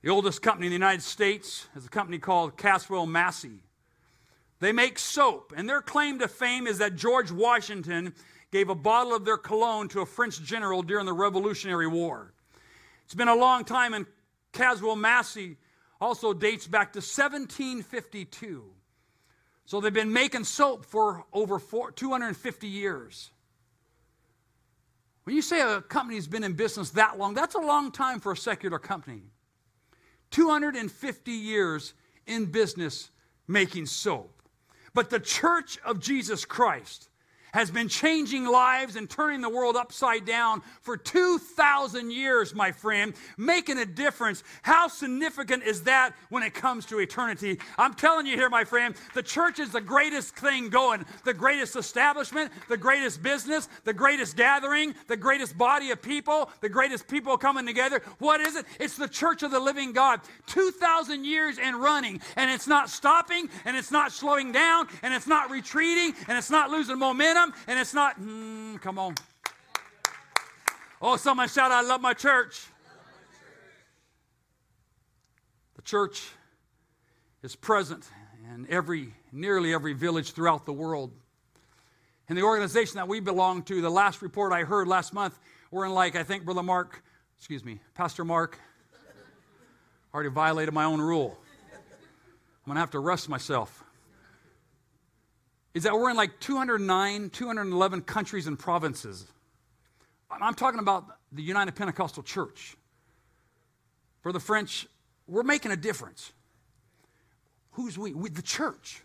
The 0.02 0.10
oldest 0.10 0.42
company 0.42 0.66
in 0.66 0.70
the 0.70 0.76
United 0.76 1.02
States 1.02 1.66
is 1.76 1.86
a 1.86 1.88
company 1.88 2.18
called 2.18 2.56
Caswell 2.56 3.06
Massey. 3.06 3.62
They 4.60 4.72
make 4.72 4.98
soap, 4.98 5.52
and 5.56 5.68
their 5.68 5.82
claim 5.82 6.18
to 6.18 6.28
fame 6.28 6.66
is 6.66 6.78
that 6.78 6.96
George 6.96 7.30
Washington 7.30 8.14
gave 8.50 8.68
a 8.68 8.74
bottle 8.74 9.14
of 9.14 9.24
their 9.24 9.36
cologne 9.36 9.88
to 9.88 10.00
a 10.00 10.06
French 10.06 10.42
general 10.42 10.82
during 10.82 11.06
the 11.06 11.12
Revolutionary 11.12 11.86
War. 11.86 12.32
It's 13.04 13.14
been 13.14 13.28
a 13.28 13.34
long 13.34 13.64
time, 13.64 13.94
and 13.94 14.06
Caswell 14.52 14.96
Massey 14.96 15.56
also 16.00 16.32
dates 16.32 16.66
back 16.66 16.92
to 16.92 16.98
1752. 16.98 18.64
So 19.68 19.82
they've 19.82 19.92
been 19.92 20.14
making 20.14 20.44
soap 20.44 20.86
for 20.86 21.26
over 21.30 21.58
four, 21.58 21.90
250 21.90 22.66
years. 22.66 23.32
When 25.24 25.36
you 25.36 25.42
say 25.42 25.60
a 25.60 25.82
company's 25.82 26.26
been 26.26 26.42
in 26.42 26.54
business 26.54 26.88
that 26.92 27.18
long, 27.18 27.34
that's 27.34 27.54
a 27.54 27.60
long 27.60 27.92
time 27.92 28.18
for 28.18 28.32
a 28.32 28.36
secular 28.36 28.78
company. 28.78 29.24
250 30.30 31.32
years 31.32 31.92
in 32.26 32.46
business 32.46 33.10
making 33.46 33.84
soap. 33.84 34.40
But 34.94 35.10
the 35.10 35.20
church 35.20 35.78
of 35.84 36.00
Jesus 36.00 36.46
Christ 36.46 37.07
has 37.52 37.70
been 37.70 37.88
changing 37.88 38.46
lives 38.46 38.96
and 38.96 39.08
turning 39.08 39.40
the 39.40 39.48
world 39.48 39.76
upside 39.76 40.24
down 40.24 40.62
for 40.80 40.96
2,000 40.96 42.10
years, 42.10 42.54
my 42.54 42.72
friend, 42.72 43.14
making 43.36 43.78
a 43.78 43.86
difference. 43.86 44.42
How 44.62 44.88
significant 44.88 45.62
is 45.62 45.82
that 45.82 46.14
when 46.30 46.42
it 46.42 46.54
comes 46.54 46.86
to 46.86 46.98
eternity? 46.98 47.58
I'm 47.78 47.94
telling 47.94 48.26
you 48.26 48.36
here, 48.36 48.50
my 48.50 48.64
friend, 48.64 48.94
the 49.14 49.22
church 49.22 49.58
is 49.58 49.70
the 49.70 49.80
greatest 49.80 50.36
thing 50.36 50.68
going, 50.68 51.04
the 51.24 51.34
greatest 51.34 51.76
establishment, 51.76 52.50
the 52.68 52.76
greatest 52.76 53.22
business, 53.22 53.68
the 53.84 53.94
greatest 53.94 54.36
gathering, 54.36 54.94
the 55.06 55.16
greatest 55.16 55.56
body 55.56 55.90
of 55.90 56.02
people, 56.02 56.50
the 56.60 56.68
greatest 56.68 57.08
people 57.08 57.38
coming 57.38 57.66
together. 57.66 58.02
What 58.18 58.40
is 58.40 58.56
it? 58.56 58.66
It's 58.80 58.96
the 58.96 59.08
church 59.08 59.42
of 59.42 59.50
the 59.50 59.60
living 59.60 59.92
God. 59.92 60.20
2,000 60.46 61.24
years 61.24 61.58
and 61.58 61.76
running, 61.76 62.20
and 62.36 62.50
it's 62.50 62.66
not 62.66 62.90
stopping, 62.90 63.48
and 63.64 63.76
it's 63.76 63.90
not 63.90 64.12
slowing 64.12 64.52
down, 64.52 64.88
and 65.02 65.14
it's 65.14 65.26
not 65.26 65.50
retreating, 65.50 66.14
and 66.28 66.36
it's 66.36 66.50
not 66.50 66.70
losing 66.70 66.98
momentum 66.98 67.37
and 67.66 67.78
it's 67.78 67.94
not, 67.94 68.20
mm, 68.20 68.80
come 68.80 68.98
on. 68.98 69.14
Oh, 71.00 71.16
someone 71.16 71.48
shout, 71.48 71.70
I 71.70 71.82
love 71.82 72.00
my 72.00 72.14
church. 72.14 72.66
The 75.76 75.82
church 75.82 76.28
is 77.42 77.54
present 77.54 78.04
in 78.52 78.66
every, 78.68 79.14
nearly 79.30 79.72
every 79.72 79.92
village 79.92 80.32
throughout 80.32 80.66
the 80.66 80.72
world. 80.72 81.12
In 82.28 82.36
the 82.36 82.42
organization 82.42 82.96
that 82.96 83.08
we 83.08 83.20
belong 83.20 83.62
to, 83.64 83.80
the 83.80 83.90
last 83.90 84.20
report 84.20 84.52
I 84.52 84.64
heard 84.64 84.88
last 84.88 85.14
month, 85.14 85.38
we're 85.70 85.86
in 85.86 85.92
like, 85.92 86.16
I 86.16 86.24
think, 86.24 86.44
Brother 86.44 86.62
Mark, 86.62 87.02
excuse 87.38 87.64
me, 87.64 87.80
Pastor 87.94 88.24
Mark, 88.24 88.58
already 90.12 90.30
violated 90.30 90.74
my 90.74 90.84
own 90.84 91.00
rule. 91.00 91.38
I'm 91.72 92.70
going 92.70 92.74
to 92.74 92.80
have 92.80 92.90
to 92.90 92.98
arrest 92.98 93.28
myself 93.28 93.84
is 95.74 95.84
that 95.84 95.94
we're 95.94 96.10
in 96.10 96.16
like 96.16 96.40
209, 96.40 97.30
211 97.30 98.02
countries 98.02 98.46
and 98.46 98.58
provinces. 98.58 99.26
I'm 100.30 100.54
talking 100.54 100.80
about 100.80 101.04
the 101.32 101.42
United 101.42 101.74
Pentecostal 101.74 102.22
Church. 102.22 102.76
For 104.20 104.32
the 104.32 104.40
French, 104.40 104.86
we're 105.26 105.42
making 105.42 105.72
a 105.72 105.76
difference. 105.76 106.32
Who's 107.72 107.96
we? 107.96 108.12
we 108.12 108.28
the 108.28 108.42
church. 108.42 109.02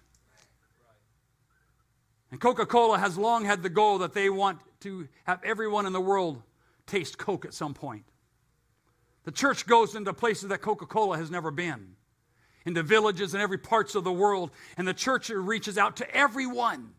And 2.31 2.41
Coca 2.41 2.65
Cola 2.65 2.97
has 2.97 3.17
long 3.17 3.45
had 3.45 3.61
the 3.61 3.69
goal 3.69 3.99
that 3.99 4.13
they 4.13 4.29
want 4.29 4.59
to 4.81 5.07
have 5.25 5.39
everyone 5.43 5.85
in 5.85 5.93
the 5.93 6.01
world 6.01 6.41
taste 6.87 7.17
Coke 7.17 7.45
at 7.45 7.53
some 7.53 7.73
point. 7.73 8.03
The 9.23 9.31
church 9.31 9.67
goes 9.67 9.95
into 9.95 10.11
places 10.13 10.49
that 10.49 10.61
Coca 10.61 10.85
Cola 10.85 11.17
has 11.17 11.29
never 11.29 11.51
been 11.51 11.95
into 12.65 12.83
villages 12.83 13.33
and 13.33 13.43
every 13.43 13.57
parts 13.57 13.95
of 13.95 14.03
the 14.03 14.11
world. 14.11 14.51
And 14.77 14.87
the 14.87 14.93
church 14.93 15.29
reaches 15.29 15.77
out 15.77 15.97
to 15.97 16.15
everyone. 16.15 16.91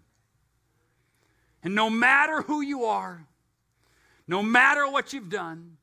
And 1.63 1.75
no 1.75 1.89
matter 1.89 2.43
who 2.43 2.61
you 2.61 2.85
are, 2.85 3.27
no 4.27 4.43
matter 4.43 4.89
what 4.89 5.13
you've 5.13 5.31
done, 5.31 5.77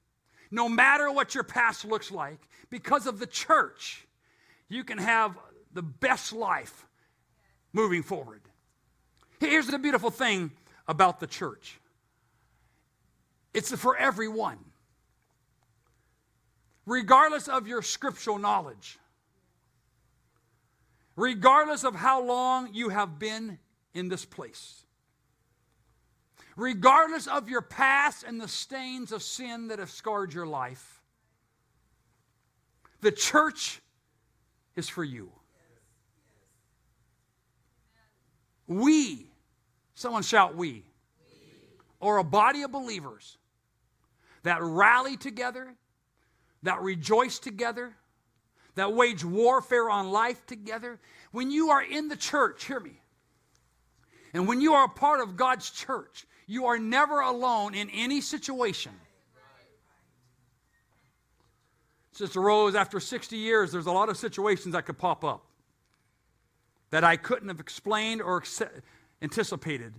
no 0.52 0.68
matter 0.68 1.12
what 1.12 1.34
your 1.34 1.44
past 1.44 1.86
looks 1.86 2.12
like, 2.12 2.40
because 2.70 3.08
of 3.08 3.20
the 3.20 3.28
church, 3.28 4.06
you 4.68 4.84
can 4.84 4.98
have 4.98 5.38
the 5.74 5.82
best 5.82 6.34
life 6.34 6.86
moving 7.74 8.04
forward. 8.04 8.42
Here's 9.40 9.68
the 9.68 9.80
beautiful 9.80 10.12
thing 10.12 10.52
about 10.88 11.20
the 11.20 11.28
church 11.28 11.80
It's 13.54 13.74
for 13.76 13.98
everyone, 13.98 14.60
regardless 16.86 17.48
of 17.48 17.68
your 17.68 17.82
scriptural 17.82 18.38
knowledge, 18.38 19.00
regardless 21.22 21.84
of 21.84 21.94
how 21.94 22.20
long 22.20 22.74
you 22.74 22.90
have 22.90 23.20
been 23.20 23.60
in 23.94 24.10
this 24.10 24.26
place, 24.26 24.86
regardless 26.56 27.28
of 27.28 27.48
your 27.48 27.62
past 27.62 28.24
and 28.24 28.42
the 28.42 28.48
stains 28.48 29.12
of 29.12 29.22
sin 29.22 29.68
that 29.68 29.78
have 29.78 29.92
scarred 29.92 30.34
your 30.34 30.48
life. 30.48 31.00
The 33.02 33.12
church 33.12 33.82
is 34.76 34.90
for 34.90 35.04
you. 35.04 35.32
We, 38.66 39.28
someone 39.94 40.24
shout, 40.24 40.56
we, 40.56 40.72
we. 40.72 40.84
or 42.00 42.18
a 42.18 42.24
body 42.24 42.64
of 42.64 42.72
believers 42.72 43.38
that 44.42 44.60
rally 44.64 45.18
together, 45.18 45.76
that 46.64 46.82
rejoice 46.82 47.38
together, 47.38 47.94
that 48.76 48.94
wage 48.94 49.24
warfare 49.24 49.90
on 49.90 50.12
life 50.12 50.46
together. 50.46 51.00
When 51.32 51.52
you 51.52 51.70
are 51.72 51.84
in 51.84 52.08
the 52.08 52.16
church, 52.16 52.66
hear 52.66 52.80
me, 52.80 53.00
and 54.34 54.48
when 54.48 54.62
you 54.62 54.74
are 54.74 54.86
a 54.86 54.90
part 54.90 55.22
of 55.22 55.36
God's 55.36 55.70
church, 55.70 56.26
you 56.48 56.66
are 56.66 56.78
never 56.78 57.22
alone 57.22 57.76
in 57.76 57.90
any 57.90 58.22
situation. 58.22 58.92
Sister 62.14 62.42
Rose, 62.42 62.76
after 62.76 63.00
60 63.00 63.38
years, 63.38 63.72
there's 63.72 63.86
a 63.86 63.92
lot 63.92 64.10
of 64.10 64.18
situations 64.18 64.74
that 64.74 64.86
could 64.86 64.98
pop 64.98 65.24
up 65.24 65.46
that 66.92 67.04
I 67.04 67.16
couldn't 67.16 67.48
have 67.48 67.60
explained 67.60 68.22
or 68.22 68.44
anticipated. 69.22 69.94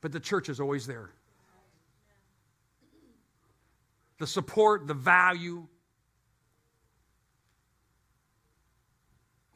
But 0.00 0.12
the 0.12 0.20
church 0.20 0.48
is 0.48 0.60
always 0.60 0.86
there. 0.86 1.10
The 4.18 4.26
support, 4.26 4.86
the 4.86 4.94
value. 4.94 5.66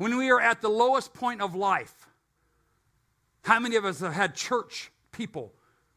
When 0.05 0.19
we 0.19 0.29
are 0.31 0.39
at 0.39 0.61
the 0.61 0.69
lowest 0.69 1.15
point 1.15 1.41
of 1.41 1.55
life, 1.55 2.07
how 3.41 3.59
many 3.59 3.77
of 3.77 3.87
us 3.87 4.01
have 4.01 4.13
had 4.13 4.35
church 4.35 4.93
people 5.13 5.55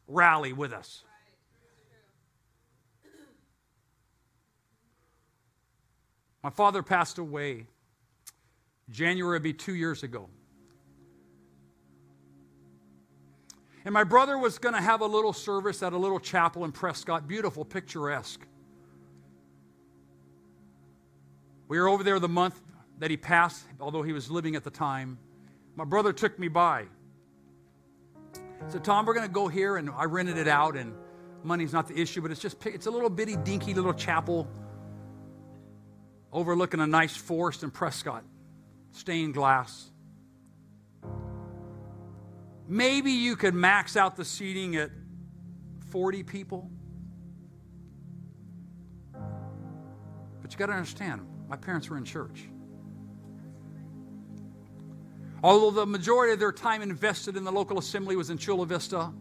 rally 0.07 0.53
with 0.53 0.71
us? 0.71 1.03
My 6.41 6.49
father 6.49 6.81
passed 6.81 7.17
away. 7.17 7.65
January 8.89 9.41
be 9.41 9.51
two 9.51 9.75
years 9.75 10.03
ago. 10.03 10.29
And 13.83 13.93
my 13.93 14.05
brother 14.05 14.37
was 14.37 14.57
going 14.57 14.75
to 14.75 14.81
have 14.81 15.01
a 15.01 15.05
little 15.05 15.33
service 15.33 15.83
at 15.83 15.91
a 15.91 15.97
little 15.97 16.21
chapel 16.21 16.63
in 16.63 16.71
Prescott, 16.71 17.27
beautiful, 17.27 17.65
picturesque. 17.65 18.47
We 21.67 21.77
were 21.77 21.89
over 21.89 22.05
there 22.05 22.21
the 22.21 22.29
month 22.29 22.61
that 22.99 23.12
he 23.12 23.17
passed, 23.17 23.63
although 23.79 24.03
he 24.03 24.13
was 24.13 24.31
living 24.31 24.55
at 24.55 24.63
the 24.63 24.71
time. 24.71 25.17
My 25.75 25.86
brother 25.86 26.13
took 26.13 26.38
me 26.39 26.47
by 26.47 26.88
said, 28.69 28.83
Tom, 28.83 29.05
we're 29.05 29.13
going 29.13 29.27
to 29.27 29.33
go 29.33 29.47
here. 29.47 29.77
And 29.77 29.89
I 29.89 30.05
rented 30.05 30.38
it 30.38 30.47
out, 30.47 30.75
and 30.75 30.93
money's 31.43 31.73
not 31.73 31.88
the 31.88 31.99
issue, 31.99 32.21
but 32.21 32.31
it's 32.31 32.41
just, 32.41 32.63
it's 32.65 32.86
a 32.86 32.91
little 32.91 33.10
bitty, 33.10 33.38
dinky 33.38 33.73
little 33.73 33.93
chapel 33.93 34.47
overlooking 36.31 36.79
a 36.79 36.88
nice 36.88 37.15
forest 37.15 37.63
in 37.63 37.71
Prescott, 37.71 38.23
stained 38.91 39.33
glass. 39.33 39.89
Maybe 42.67 43.12
you 43.12 43.38
could 43.38 43.53
max 43.53 43.95
out 43.95 44.17
the 44.17 44.25
seating 44.25 44.75
at 44.75 44.91
40 45.89 46.23
people. 46.23 46.69
But 50.41 50.51
you 50.51 50.57
got 50.57 50.65
to 50.65 50.73
understand, 50.73 51.21
my 51.47 51.55
parents 51.55 51.89
were 51.89 51.97
in 51.97 52.03
church. 52.03 52.49
Although 55.43 55.71
the 55.71 55.86
majority 55.86 56.34
of 56.34 56.39
their 56.39 56.52
time 56.52 56.82
invested 56.82 57.38
in 57.38 57.43
the 57.43 57.52
local 57.52 57.78
assembly 57.78 58.15
was 58.15 58.30
in 58.30 58.38
Chula 58.38 58.65
Vista, 58.65 59.12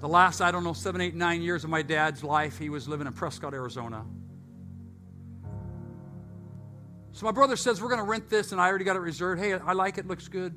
the 0.00 0.08
last, 0.08 0.42
I 0.42 0.50
don't 0.50 0.64
know, 0.64 0.74
seven, 0.74 1.00
eight, 1.00 1.14
nine 1.14 1.40
years 1.40 1.64
of 1.64 1.70
my 1.70 1.80
dad's 1.80 2.22
life, 2.22 2.58
he 2.58 2.68
was 2.68 2.86
living 2.86 3.06
in 3.06 3.12
Prescott, 3.14 3.54
Arizona. 3.54 4.04
So 7.12 7.24
my 7.24 7.32
brother 7.32 7.56
says, 7.56 7.80
We're 7.80 7.88
going 7.88 8.00
to 8.00 8.06
rent 8.06 8.28
this, 8.28 8.52
and 8.52 8.60
I 8.60 8.68
already 8.68 8.84
got 8.84 8.96
it 8.96 9.00
reserved. 9.00 9.40
Hey, 9.40 9.54
I 9.54 9.72
like 9.72 9.96
it, 9.96 10.06
looks 10.06 10.28
good, 10.28 10.54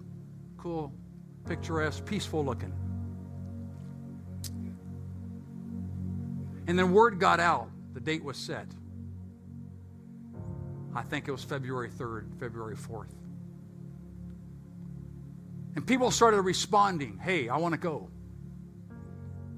cool, 0.57 0.91
picturesque, 1.45 2.03
peaceful 2.03 2.43
looking. 2.43 2.73
And 6.67 6.77
then 6.77 6.91
word 6.91 7.17
got 7.19 7.39
out, 7.39 7.69
the 7.93 8.01
date 8.01 8.23
was 8.23 8.35
set. 8.35 8.67
I 10.93 11.03
think 11.03 11.27
it 11.29 11.31
was 11.31 11.43
February 11.43 11.89
3rd, 11.89 12.37
February 12.39 12.75
4th. 12.75 13.13
And 15.77 15.85
people 15.85 16.09
started 16.09 16.41
responding, 16.41 17.19
hey, 17.19 17.49
I 17.49 17.57
want 17.57 17.73
to 17.73 17.77
go 17.77 18.09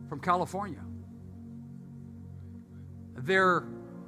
from 0.10 0.20
California. 0.20 0.82
Their, 3.16 3.60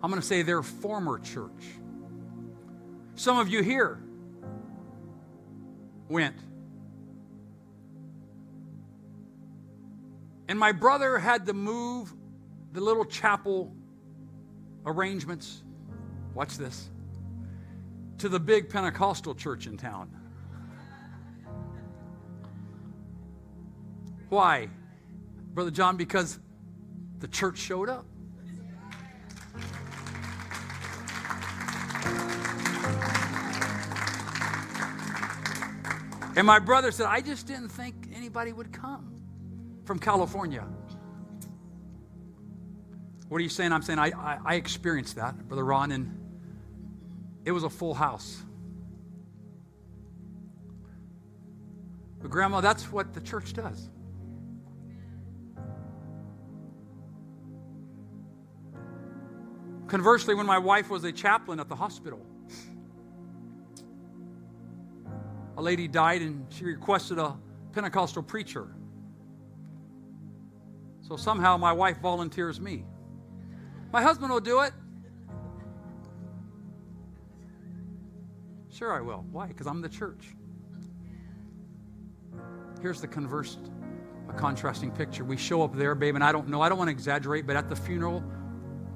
I'm 0.03 0.09
going 0.09 0.19
to 0.19 0.27
say 0.27 0.41
their 0.41 0.61
former 0.61 1.19
church. 1.19 1.63
Some 3.15 3.39
of 3.39 3.47
you 3.47 3.63
here 3.63 4.03
went. 6.09 6.35
And 10.49 10.59
my 10.59 10.73
brother 10.73 11.17
had 11.17 11.45
to 11.45 11.53
move 11.53 12.13
the 12.73 12.81
little 12.81 13.05
chapel 13.05 13.73
arrangements, 14.85 15.63
watch 16.33 16.57
this, 16.57 16.89
to 18.17 18.27
the 18.27 18.41
big 18.41 18.69
Pentecostal 18.69 19.33
church 19.33 19.65
in 19.65 19.77
town. 19.77 20.20
Why? 24.31 24.69
Brother 25.53 25.71
John, 25.71 25.97
because 25.97 26.39
the 27.19 27.27
church 27.27 27.57
showed 27.57 27.89
up. 27.89 28.05
And 36.37 36.47
my 36.47 36.59
brother 36.59 36.93
said, 36.93 37.07
I 37.07 37.19
just 37.19 37.45
didn't 37.45 37.67
think 37.67 38.07
anybody 38.15 38.53
would 38.53 38.71
come 38.71 39.21
from 39.83 39.99
California. 39.99 40.65
What 43.27 43.39
are 43.39 43.43
you 43.43 43.49
saying? 43.49 43.73
I'm 43.73 43.81
saying 43.81 43.99
I, 43.99 44.11
I, 44.17 44.39
I 44.45 44.55
experienced 44.55 45.17
that, 45.17 45.45
Brother 45.49 45.65
Ron, 45.65 45.91
and 45.91 46.17
it 47.43 47.51
was 47.51 47.65
a 47.65 47.69
full 47.69 47.93
house. 47.93 48.41
But, 52.21 52.31
Grandma, 52.31 52.61
that's 52.61 52.89
what 52.93 53.13
the 53.13 53.19
church 53.19 53.51
does. 53.51 53.89
Conversely, 59.91 60.33
when 60.35 60.45
my 60.45 60.57
wife 60.57 60.89
was 60.89 61.03
a 61.03 61.11
chaplain 61.11 61.59
at 61.59 61.67
the 61.67 61.75
hospital, 61.75 62.25
a 65.57 65.61
lady 65.61 65.85
died 65.85 66.21
and 66.21 66.45
she 66.49 66.63
requested 66.63 67.19
a 67.19 67.37
Pentecostal 67.73 68.23
preacher. 68.23 68.73
So 71.01 71.17
somehow 71.17 71.57
my 71.57 71.73
wife 71.73 71.99
volunteers 71.99 72.61
me. 72.61 72.85
My 73.91 74.01
husband 74.01 74.31
will 74.31 74.39
do 74.39 74.61
it. 74.61 74.71
Sure, 78.69 78.93
I 78.93 79.01
will. 79.01 79.25
Why? 79.29 79.47
Because 79.47 79.67
I'm 79.67 79.81
the 79.81 79.89
church. 79.89 80.37
Here's 82.81 83.01
the 83.01 83.09
converse, 83.09 83.57
a 84.29 84.33
contrasting 84.33 84.91
picture. 84.91 85.25
We 85.25 85.35
show 85.35 85.61
up 85.61 85.75
there, 85.75 85.95
babe, 85.95 86.15
and 86.15 86.23
I 86.23 86.31
don't 86.31 86.47
know, 86.47 86.61
I 86.61 86.69
don't 86.69 86.77
want 86.77 86.87
to 86.87 86.93
exaggerate, 86.93 87.45
but 87.45 87.57
at 87.57 87.67
the 87.67 87.75
funeral, 87.75 88.23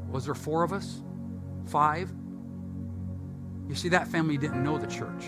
was 0.09 0.25
there 0.25 0.35
four 0.35 0.63
of 0.63 0.73
us? 0.73 1.01
Five? 1.65 2.11
You 3.67 3.75
see, 3.75 3.89
that 3.89 4.07
family 4.07 4.37
didn't 4.37 4.63
know 4.63 4.77
the 4.77 4.87
church. 4.87 5.25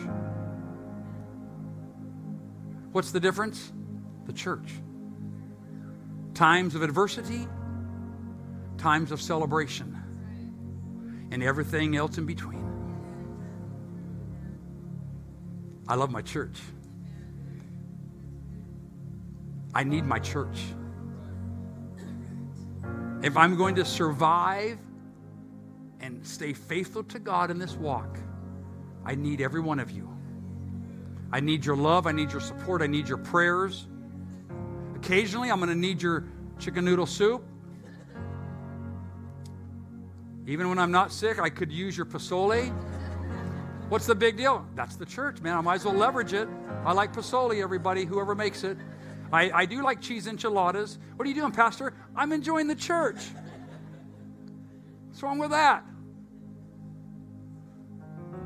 What's 2.91 3.11
the 3.11 3.19
difference? 3.19 3.71
The 4.25 4.33
church. 4.33 4.71
Times 6.33 6.75
of 6.75 6.83
adversity, 6.83 7.47
times 8.77 9.11
of 9.11 9.21
celebration, 9.21 9.97
and 11.31 11.41
everything 11.43 11.95
else 11.95 12.17
in 12.17 12.25
between. 12.25 12.63
I 15.87 15.95
love 15.95 16.11
my 16.11 16.21
church. 16.21 16.59
I 19.73 19.83
need 19.83 20.05
my 20.05 20.19
church. 20.19 20.57
If 23.23 23.35
I'm 23.35 23.55
going 23.55 23.75
to 23.75 23.85
survive 23.85 24.77
and 25.99 26.25
stay 26.25 26.53
faithful 26.53 27.03
to 27.05 27.19
God 27.19 27.49
in 27.49 27.57
this 27.57 27.75
walk, 27.75 28.17
I 29.05 29.15
need 29.15 29.41
every 29.41 29.61
one 29.61 29.79
of 29.79 29.89
you. 29.89 30.07
I 31.31 31.39
need 31.39 31.65
your 31.65 31.75
love. 31.75 32.07
I 32.07 32.11
need 32.11 32.31
your 32.31 32.41
support. 32.41 32.81
I 32.81 32.87
need 32.87 33.07
your 33.07 33.17
prayers. 33.17 33.87
Occasionally, 34.95 35.51
I'm 35.51 35.57
going 35.57 35.69
to 35.69 35.75
need 35.75 36.01
your 36.01 36.25
chicken 36.59 36.85
noodle 36.85 37.05
soup. 37.05 37.43
Even 40.45 40.69
when 40.69 40.79
I'm 40.79 40.91
not 40.91 41.11
sick, 41.11 41.39
I 41.39 41.49
could 41.49 41.71
use 41.71 41.97
your 41.97 42.05
posole. 42.05 42.71
What's 43.89 44.05
the 44.05 44.15
big 44.15 44.37
deal? 44.37 44.65
That's 44.75 44.95
the 44.95 45.05
church, 45.05 45.41
man. 45.41 45.57
I 45.57 45.61
might 45.61 45.75
as 45.75 45.85
well 45.85 45.93
leverage 45.93 46.33
it. 46.33 46.47
I 46.85 46.93
like 46.93 47.13
posole, 47.13 47.61
everybody, 47.61 48.05
whoever 48.05 48.35
makes 48.35 48.63
it. 48.63 48.77
I, 49.31 49.51
I 49.51 49.65
do 49.65 49.83
like 49.83 50.01
cheese 50.01 50.27
enchiladas. 50.27 50.99
What 51.15 51.25
are 51.25 51.29
you 51.29 51.35
doing, 51.35 51.51
Pastor? 51.51 51.93
I'm 52.15 52.31
enjoying 52.31 52.67
the 52.67 52.75
church. 52.75 53.17
What's 55.07 55.21
wrong 55.21 55.39
with 55.39 55.51
that? 55.51 55.83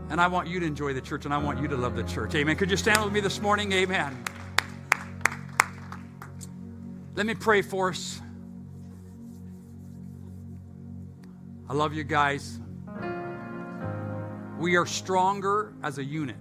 And 0.10 0.20
I 0.20 0.28
want 0.28 0.48
you 0.48 0.60
to 0.60 0.65
enjoy 0.65 0.94
the 0.94 1.02
church 1.02 1.26
and 1.26 1.34
I 1.34 1.38
want 1.38 1.62
you 1.62 1.67
to 1.67 1.78
love 1.78 1.96
the 1.96 2.04
church. 2.04 2.36
Amen. 2.36 2.56
Could 2.56 2.70
you 2.70 2.78
stand 2.78 3.04
with 3.04 3.13
me 3.13 3.20
this 3.20 3.41
morning? 3.41 3.72
Amen. 3.72 4.24
Let 7.15 7.26
me 7.26 7.36
pray 7.36 7.62
for 7.62 7.89
us. 7.89 8.22
I 11.70 11.74
love 11.74 11.94
you 11.94 12.04
guys. 12.04 12.60
We 14.60 14.76
are 14.76 14.86
stronger 14.86 15.74
as 15.84 15.98
a 15.98 16.04
unit. 16.04 16.36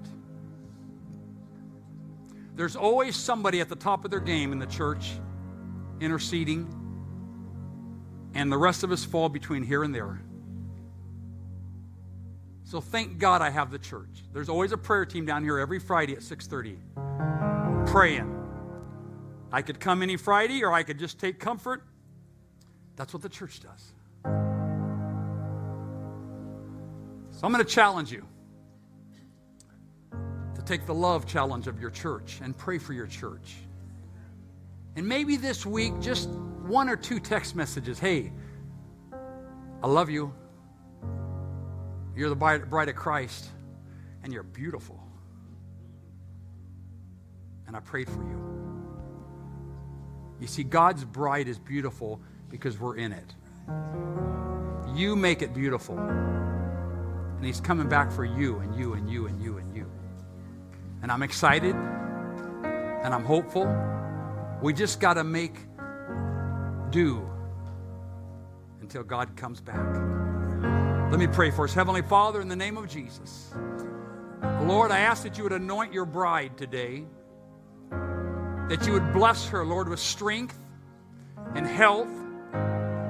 There's 2.61 2.77
always 2.77 3.17
somebody 3.17 3.63
at 3.63 3.71
the 3.71 3.75
top 3.75 4.05
of 4.05 4.11
their 4.11 4.21
game 4.21 4.53
in 4.53 4.59
the 4.59 4.67
church 4.67 5.13
interceding, 5.99 6.69
and 8.35 8.53
the 8.53 8.59
rest 8.59 8.85
of 8.85 8.93
us 8.93 9.03
fall 9.03 9.31
between 9.31 9.63
here 9.63 9.83
and 9.83 9.95
there. 9.95 10.21
So 12.65 12.83
thank 12.83 13.17
God 13.17 13.41
I 13.41 13.49
have 13.49 13.71
the 13.71 13.79
church. 13.79 14.25
There's 14.35 14.51
always 14.51 14.73
a 14.73 14.77
prayer 14.77 15.07
team 15.07 15.25
down 15.25 15.43
here 15.43 15.59
every 15.59 15.79
Friday 15.79 16.13
at 16.13 16.23
6:30 16.23 16.77
praying. 17.87 18.31
I 19.51 19.63
could 19.63 19.81
come 19.81 20.03
any 20.03 20.19
Friday 20.19 20.63
or 20.63 20.71
I 20.71 20.83
could 20.83 20.99
just 20.99 21.19
take 21.19 21.41
comfort. 21.41 21.83
That's 22.95 23.15
what 23.15 23.23
the 23.23 23.31
church 23.31 23.61
does. 23.61 23.95
So 27.31 27.47
I'm 27.47 27.53
going 27.53 27.65
to 27.65 27.75
challenge 27.75 28.13
you 28.13 28.27
take 30.71 30.87
the 30.87 30.95
love 30.95 31.27
challenge 31.27 31.67
of 31.67 31.81
your 31.81 31.91
church 31.91 32.39
and 32.45 32.57
pray 32.57 32.79
for 32.79 32.93
your 32.93 33.09
church. 33.09 33.57
And 34.95 35.05
maybe 35.05 35.37
this 35.37 35.67
week, 35.67 36.01
just 36.01 36.29
one 36.29 36.89
or 36.89 36.95
two 36.95 37.19
text 37.19 37.57
messages. 37.57 37.99
Hey, 37.99 38.31
I 39.83 39.89
love 39.89 40.11
you. 40.11 40.33
You're 42.15 42.29
the 42.29 42.37
bride 42.37 42.89
of 42.89 42.95
Christ, 42.95 43.49
and 44.23 44.33
you're 44.33 44.45
beautiful. 44.45 45.03
And 47.67 47.75
I 47.75 47.81
prayed 47.81 48.09
for 48.09 48.23
you. 48.23 48.41
You 50.41 50.47
see, 50.47 50.63
God's 50.63 51.05
bride 51.05 51.49
is 51.49 51.59
beautiful 51.59 52.21
because 52.49 52.79
we're 52.79 52.97
in 52.97 53.11
it. 53.13 53.35
You 54.95 55.17
make 55.17 55.43
it 55.43 55.53
beautiful. 55.53 55.99
And 55.99 57.45
He's 57.45 57.61
coming 57.61 57.89
back 57.89 58.13
for 58.13 58.25
you 58.25 58.61
and 58.61 58.73
you 58.77 58.93
and 58.93 59.11
you 59.11 59.27
and 59.27 59.43
you. 59.43 59.50
And 61.11 61.17
I'm 61.17 61.23
excited 61.25 61.75
and 61.75 63.13
I'm 63.13 63.25
hopeful. 63.25 63.67
We 64.63 64.73
just 64.73 65.01
got 65.01 65.15
to 65.15 65.25
make 65.25 65.57
do 66.91 67.29
until 68.81 69.03
God 69.03 69.37
comes 69.37 69.61
back. 69.61 69.85
Let 71.11 71.19
me 71.19 71.27
pray 71.27 71.51
for 71.51 71.65
us. 71.65 71.75
Heavenly 71.75 72.03
Father, 72.03 72.41
in 72.41 72.47
the 72.47 72.55
name 72.55 72.77
of 72.77 72.87
Jesus, 72.87 73.53
Lord, 74.63 74.93
I 74.93 75.01
ask 75.01 75.25
that 75.25 75.37
you 75.37 75.43
would 75.43 75.53
anoint 75.53 75.93
your 75.93 76.05
bride 76.05 76.57
today, 76.57 77.03
that 78.69 78.87
you 78.87 78.93
would 78.93 79.13
bless 79.13 79.49
her, 79.49 79.65
Lord, 79.65 79.89
with 79.89 79.99
strength 79.99 80.57
and 81.57 81.67
health, 81.67 82.07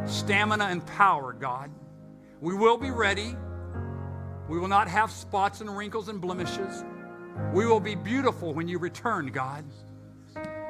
stamina 0.06 0.64
and 0.64 0.86
power, 0.86 1.34
God. 1.34 1.70
We 2.40 2.54
will 2.54 2.78
be 2.78 2.92
ready. 2.92 3.36
We 4.48 4.58
will 4.58 4.68
not 4.68 4.88
have 4.88 5.10
spots 5.10 5.60
and 5.60 5.76
wrinkles 5.76 6.08
and 6.08 6.18
blemishes. 6.18 6.82
We 7.52 7.66
will 7.66 7.80
be 7.80 7.94
beautiful 7.94 8.54
when 8.54 8.68
you 8.68 8.78
return, 8.78 9.28
God. 9.28 9.64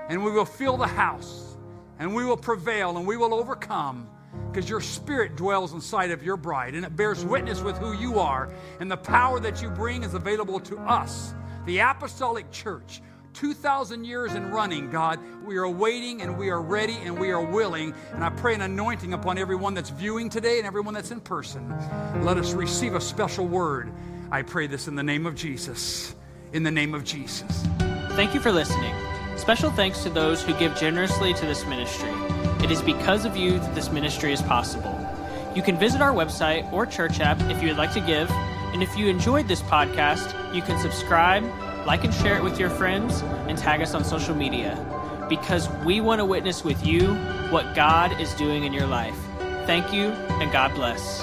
And 0.08 0.24
we 0.24 0.30
will 0.30 0.44
fill 0.44 0.76
the 0.76 0.86
house 0.86 1.56
and 1.98 2.14
we 2.14 2.24
will 2.24 2.36
prevail 2.36 2.96
and 2.96 3.06
we 3.06 3.16
will 3.16 3.34
overcome 3.34 4.08
because 4.50 4.68
your 4.68 4.80
spirit 4.80 5.36
dwells 5.36 5.72
inside 5.72 6.10
of 6.10 6.22
your 6.22 6.36
bride 6.36 6.74
and 6.74 6.84
it 6.84 6.96
bears 6.96 7.24
witness 7.24 7.60
with 7.60 7.76
who 7.78 7.92
you 7.92 8.18
are. 8.18 8.52
And 8.80 8.90
the 8.90 8.96
power 8.96 9.38
that 9.40 9.62
you 9.62 9.70
bring 9.70 10.02
is 10.02 10.14
available 10.14 10.58
to 10.60 10.78
us, 10.78 11.34
the 11.66 11.78
apostolic 11.78 12.50
church. 12.50 13.02
2,000 13.34 14.04
years 14.04 14.34
in 14.34 14.50
running, 14.50 14.90
God. 14.90 15.20
We 15.44 15.56
are 15.56 15.68
waiting 15.68 16.22
and 16.22 16.36
we 16.36 16.50
are 16.50 16.60
ready 16.60 16.96
and 17.04 17.18
we 17.18 17.30
are 17.30 17.44
willing. 17.44 17.94
And 18.12 18.24
I 18.24 18.30
pray 18.30 18.54
an 18.54 18.62
anointing 18.62 19.12
upon 19.12 19.38
everyone 19.38 19.74
that's 19.74 19.90
viewing 19.90 20.28
today 20.28 20.58
and 20.58 20.66
everyone 20.66 20.94
that's 20.94 21.12
in 21.12 21.20
person. 21.20 21.72
Let 22.24 22.38
us 22.38 22.54
receive 22.54 22.94
a 22.94 23.00
special 23.00 23.46
word. 23.46 23.92
I 24.32 24.42
pray 24.42 24.66
this 24.66 24.88
in 24.88 24.96
the 24.96 25.02
name 25.02 25.26
of 25.26 25.36
Jesus. 25.36 26.14
In 26.52 26.64
the 26.64 26.70
name 26.70 26.94
of 26.94 27.04
Jesus. 27.04 27.66
Thank 28.10 28.34
you 28.34 28.40
for 28.40 28.50
listening. 28.50 28.94
Special 29.36 29.70
thanks 29.70 30.02
to 30.02 30.10
those 30.10 30.42
who 30.42 30.52
give 30.58 30.76
generously 30.76 31.32
to 31.34 31.46
this 31.46 31.64
ministry. 31.66 32.10
It 32.62 32.70
is 32.70 32.82
because 32.82 33.24
of 33.24 33.36
you 33.36 33.58
that 33.58 33.74
this 33.74 33.90
ministry 33.90 34.32
is 34.32 34.42
possible. 34.42 34.96
You 35.54 35.62
can 35.62 35.78
visit 35.78 36.00
our 36.00 36.12
website 36.12 36.70
or 36.72 36.86
church 36.86 37.20
app 37.20 37.40
if 37.50 37.62
you 37.62 37.68
would 37.68 37.76
like 37.76 37.92
to 37.94 38.00
give. 38.00 38.30
And 38.72 38.82
if 38.82 38.96
you 38.96 39.06
enjoyed 39.06 39.48
this 39.48 39.62
podcast, 39.62 40.54
you 40.54 40.62
can 40.62 40.78
subscribe 40.80 41.44
like 41.86 42.04
and 42.04 42.12
share 42.14 42.36
it 42.36 42.42
with 42.42 42.58
your 42.58 42.70
friends, 42.70 43.22
and 43.48 43.56
tag 43.56 43.80
us 43.80 43.94
on 43.94 44.04
social 44.04 44.34
media 44.34 44.76
because 45.28 45.68
we 45.84 46.00
want 46.00 46.18
to 46.18 46.24
witness 46.24 46.64
with 46.64 46.84
you 46.84 47.14
what 47.50 47.74
God 47.74 48.20
is 48.20 48.34
doing 48.34 48.64
in 48.64 48.72
your 48.72 48.86
life. 48.86 49.16
Thank 49.66 49.92
you, 49.92 50.08
and 50.40 50.50
God 50.52 50.74
bless. 50.74 51.22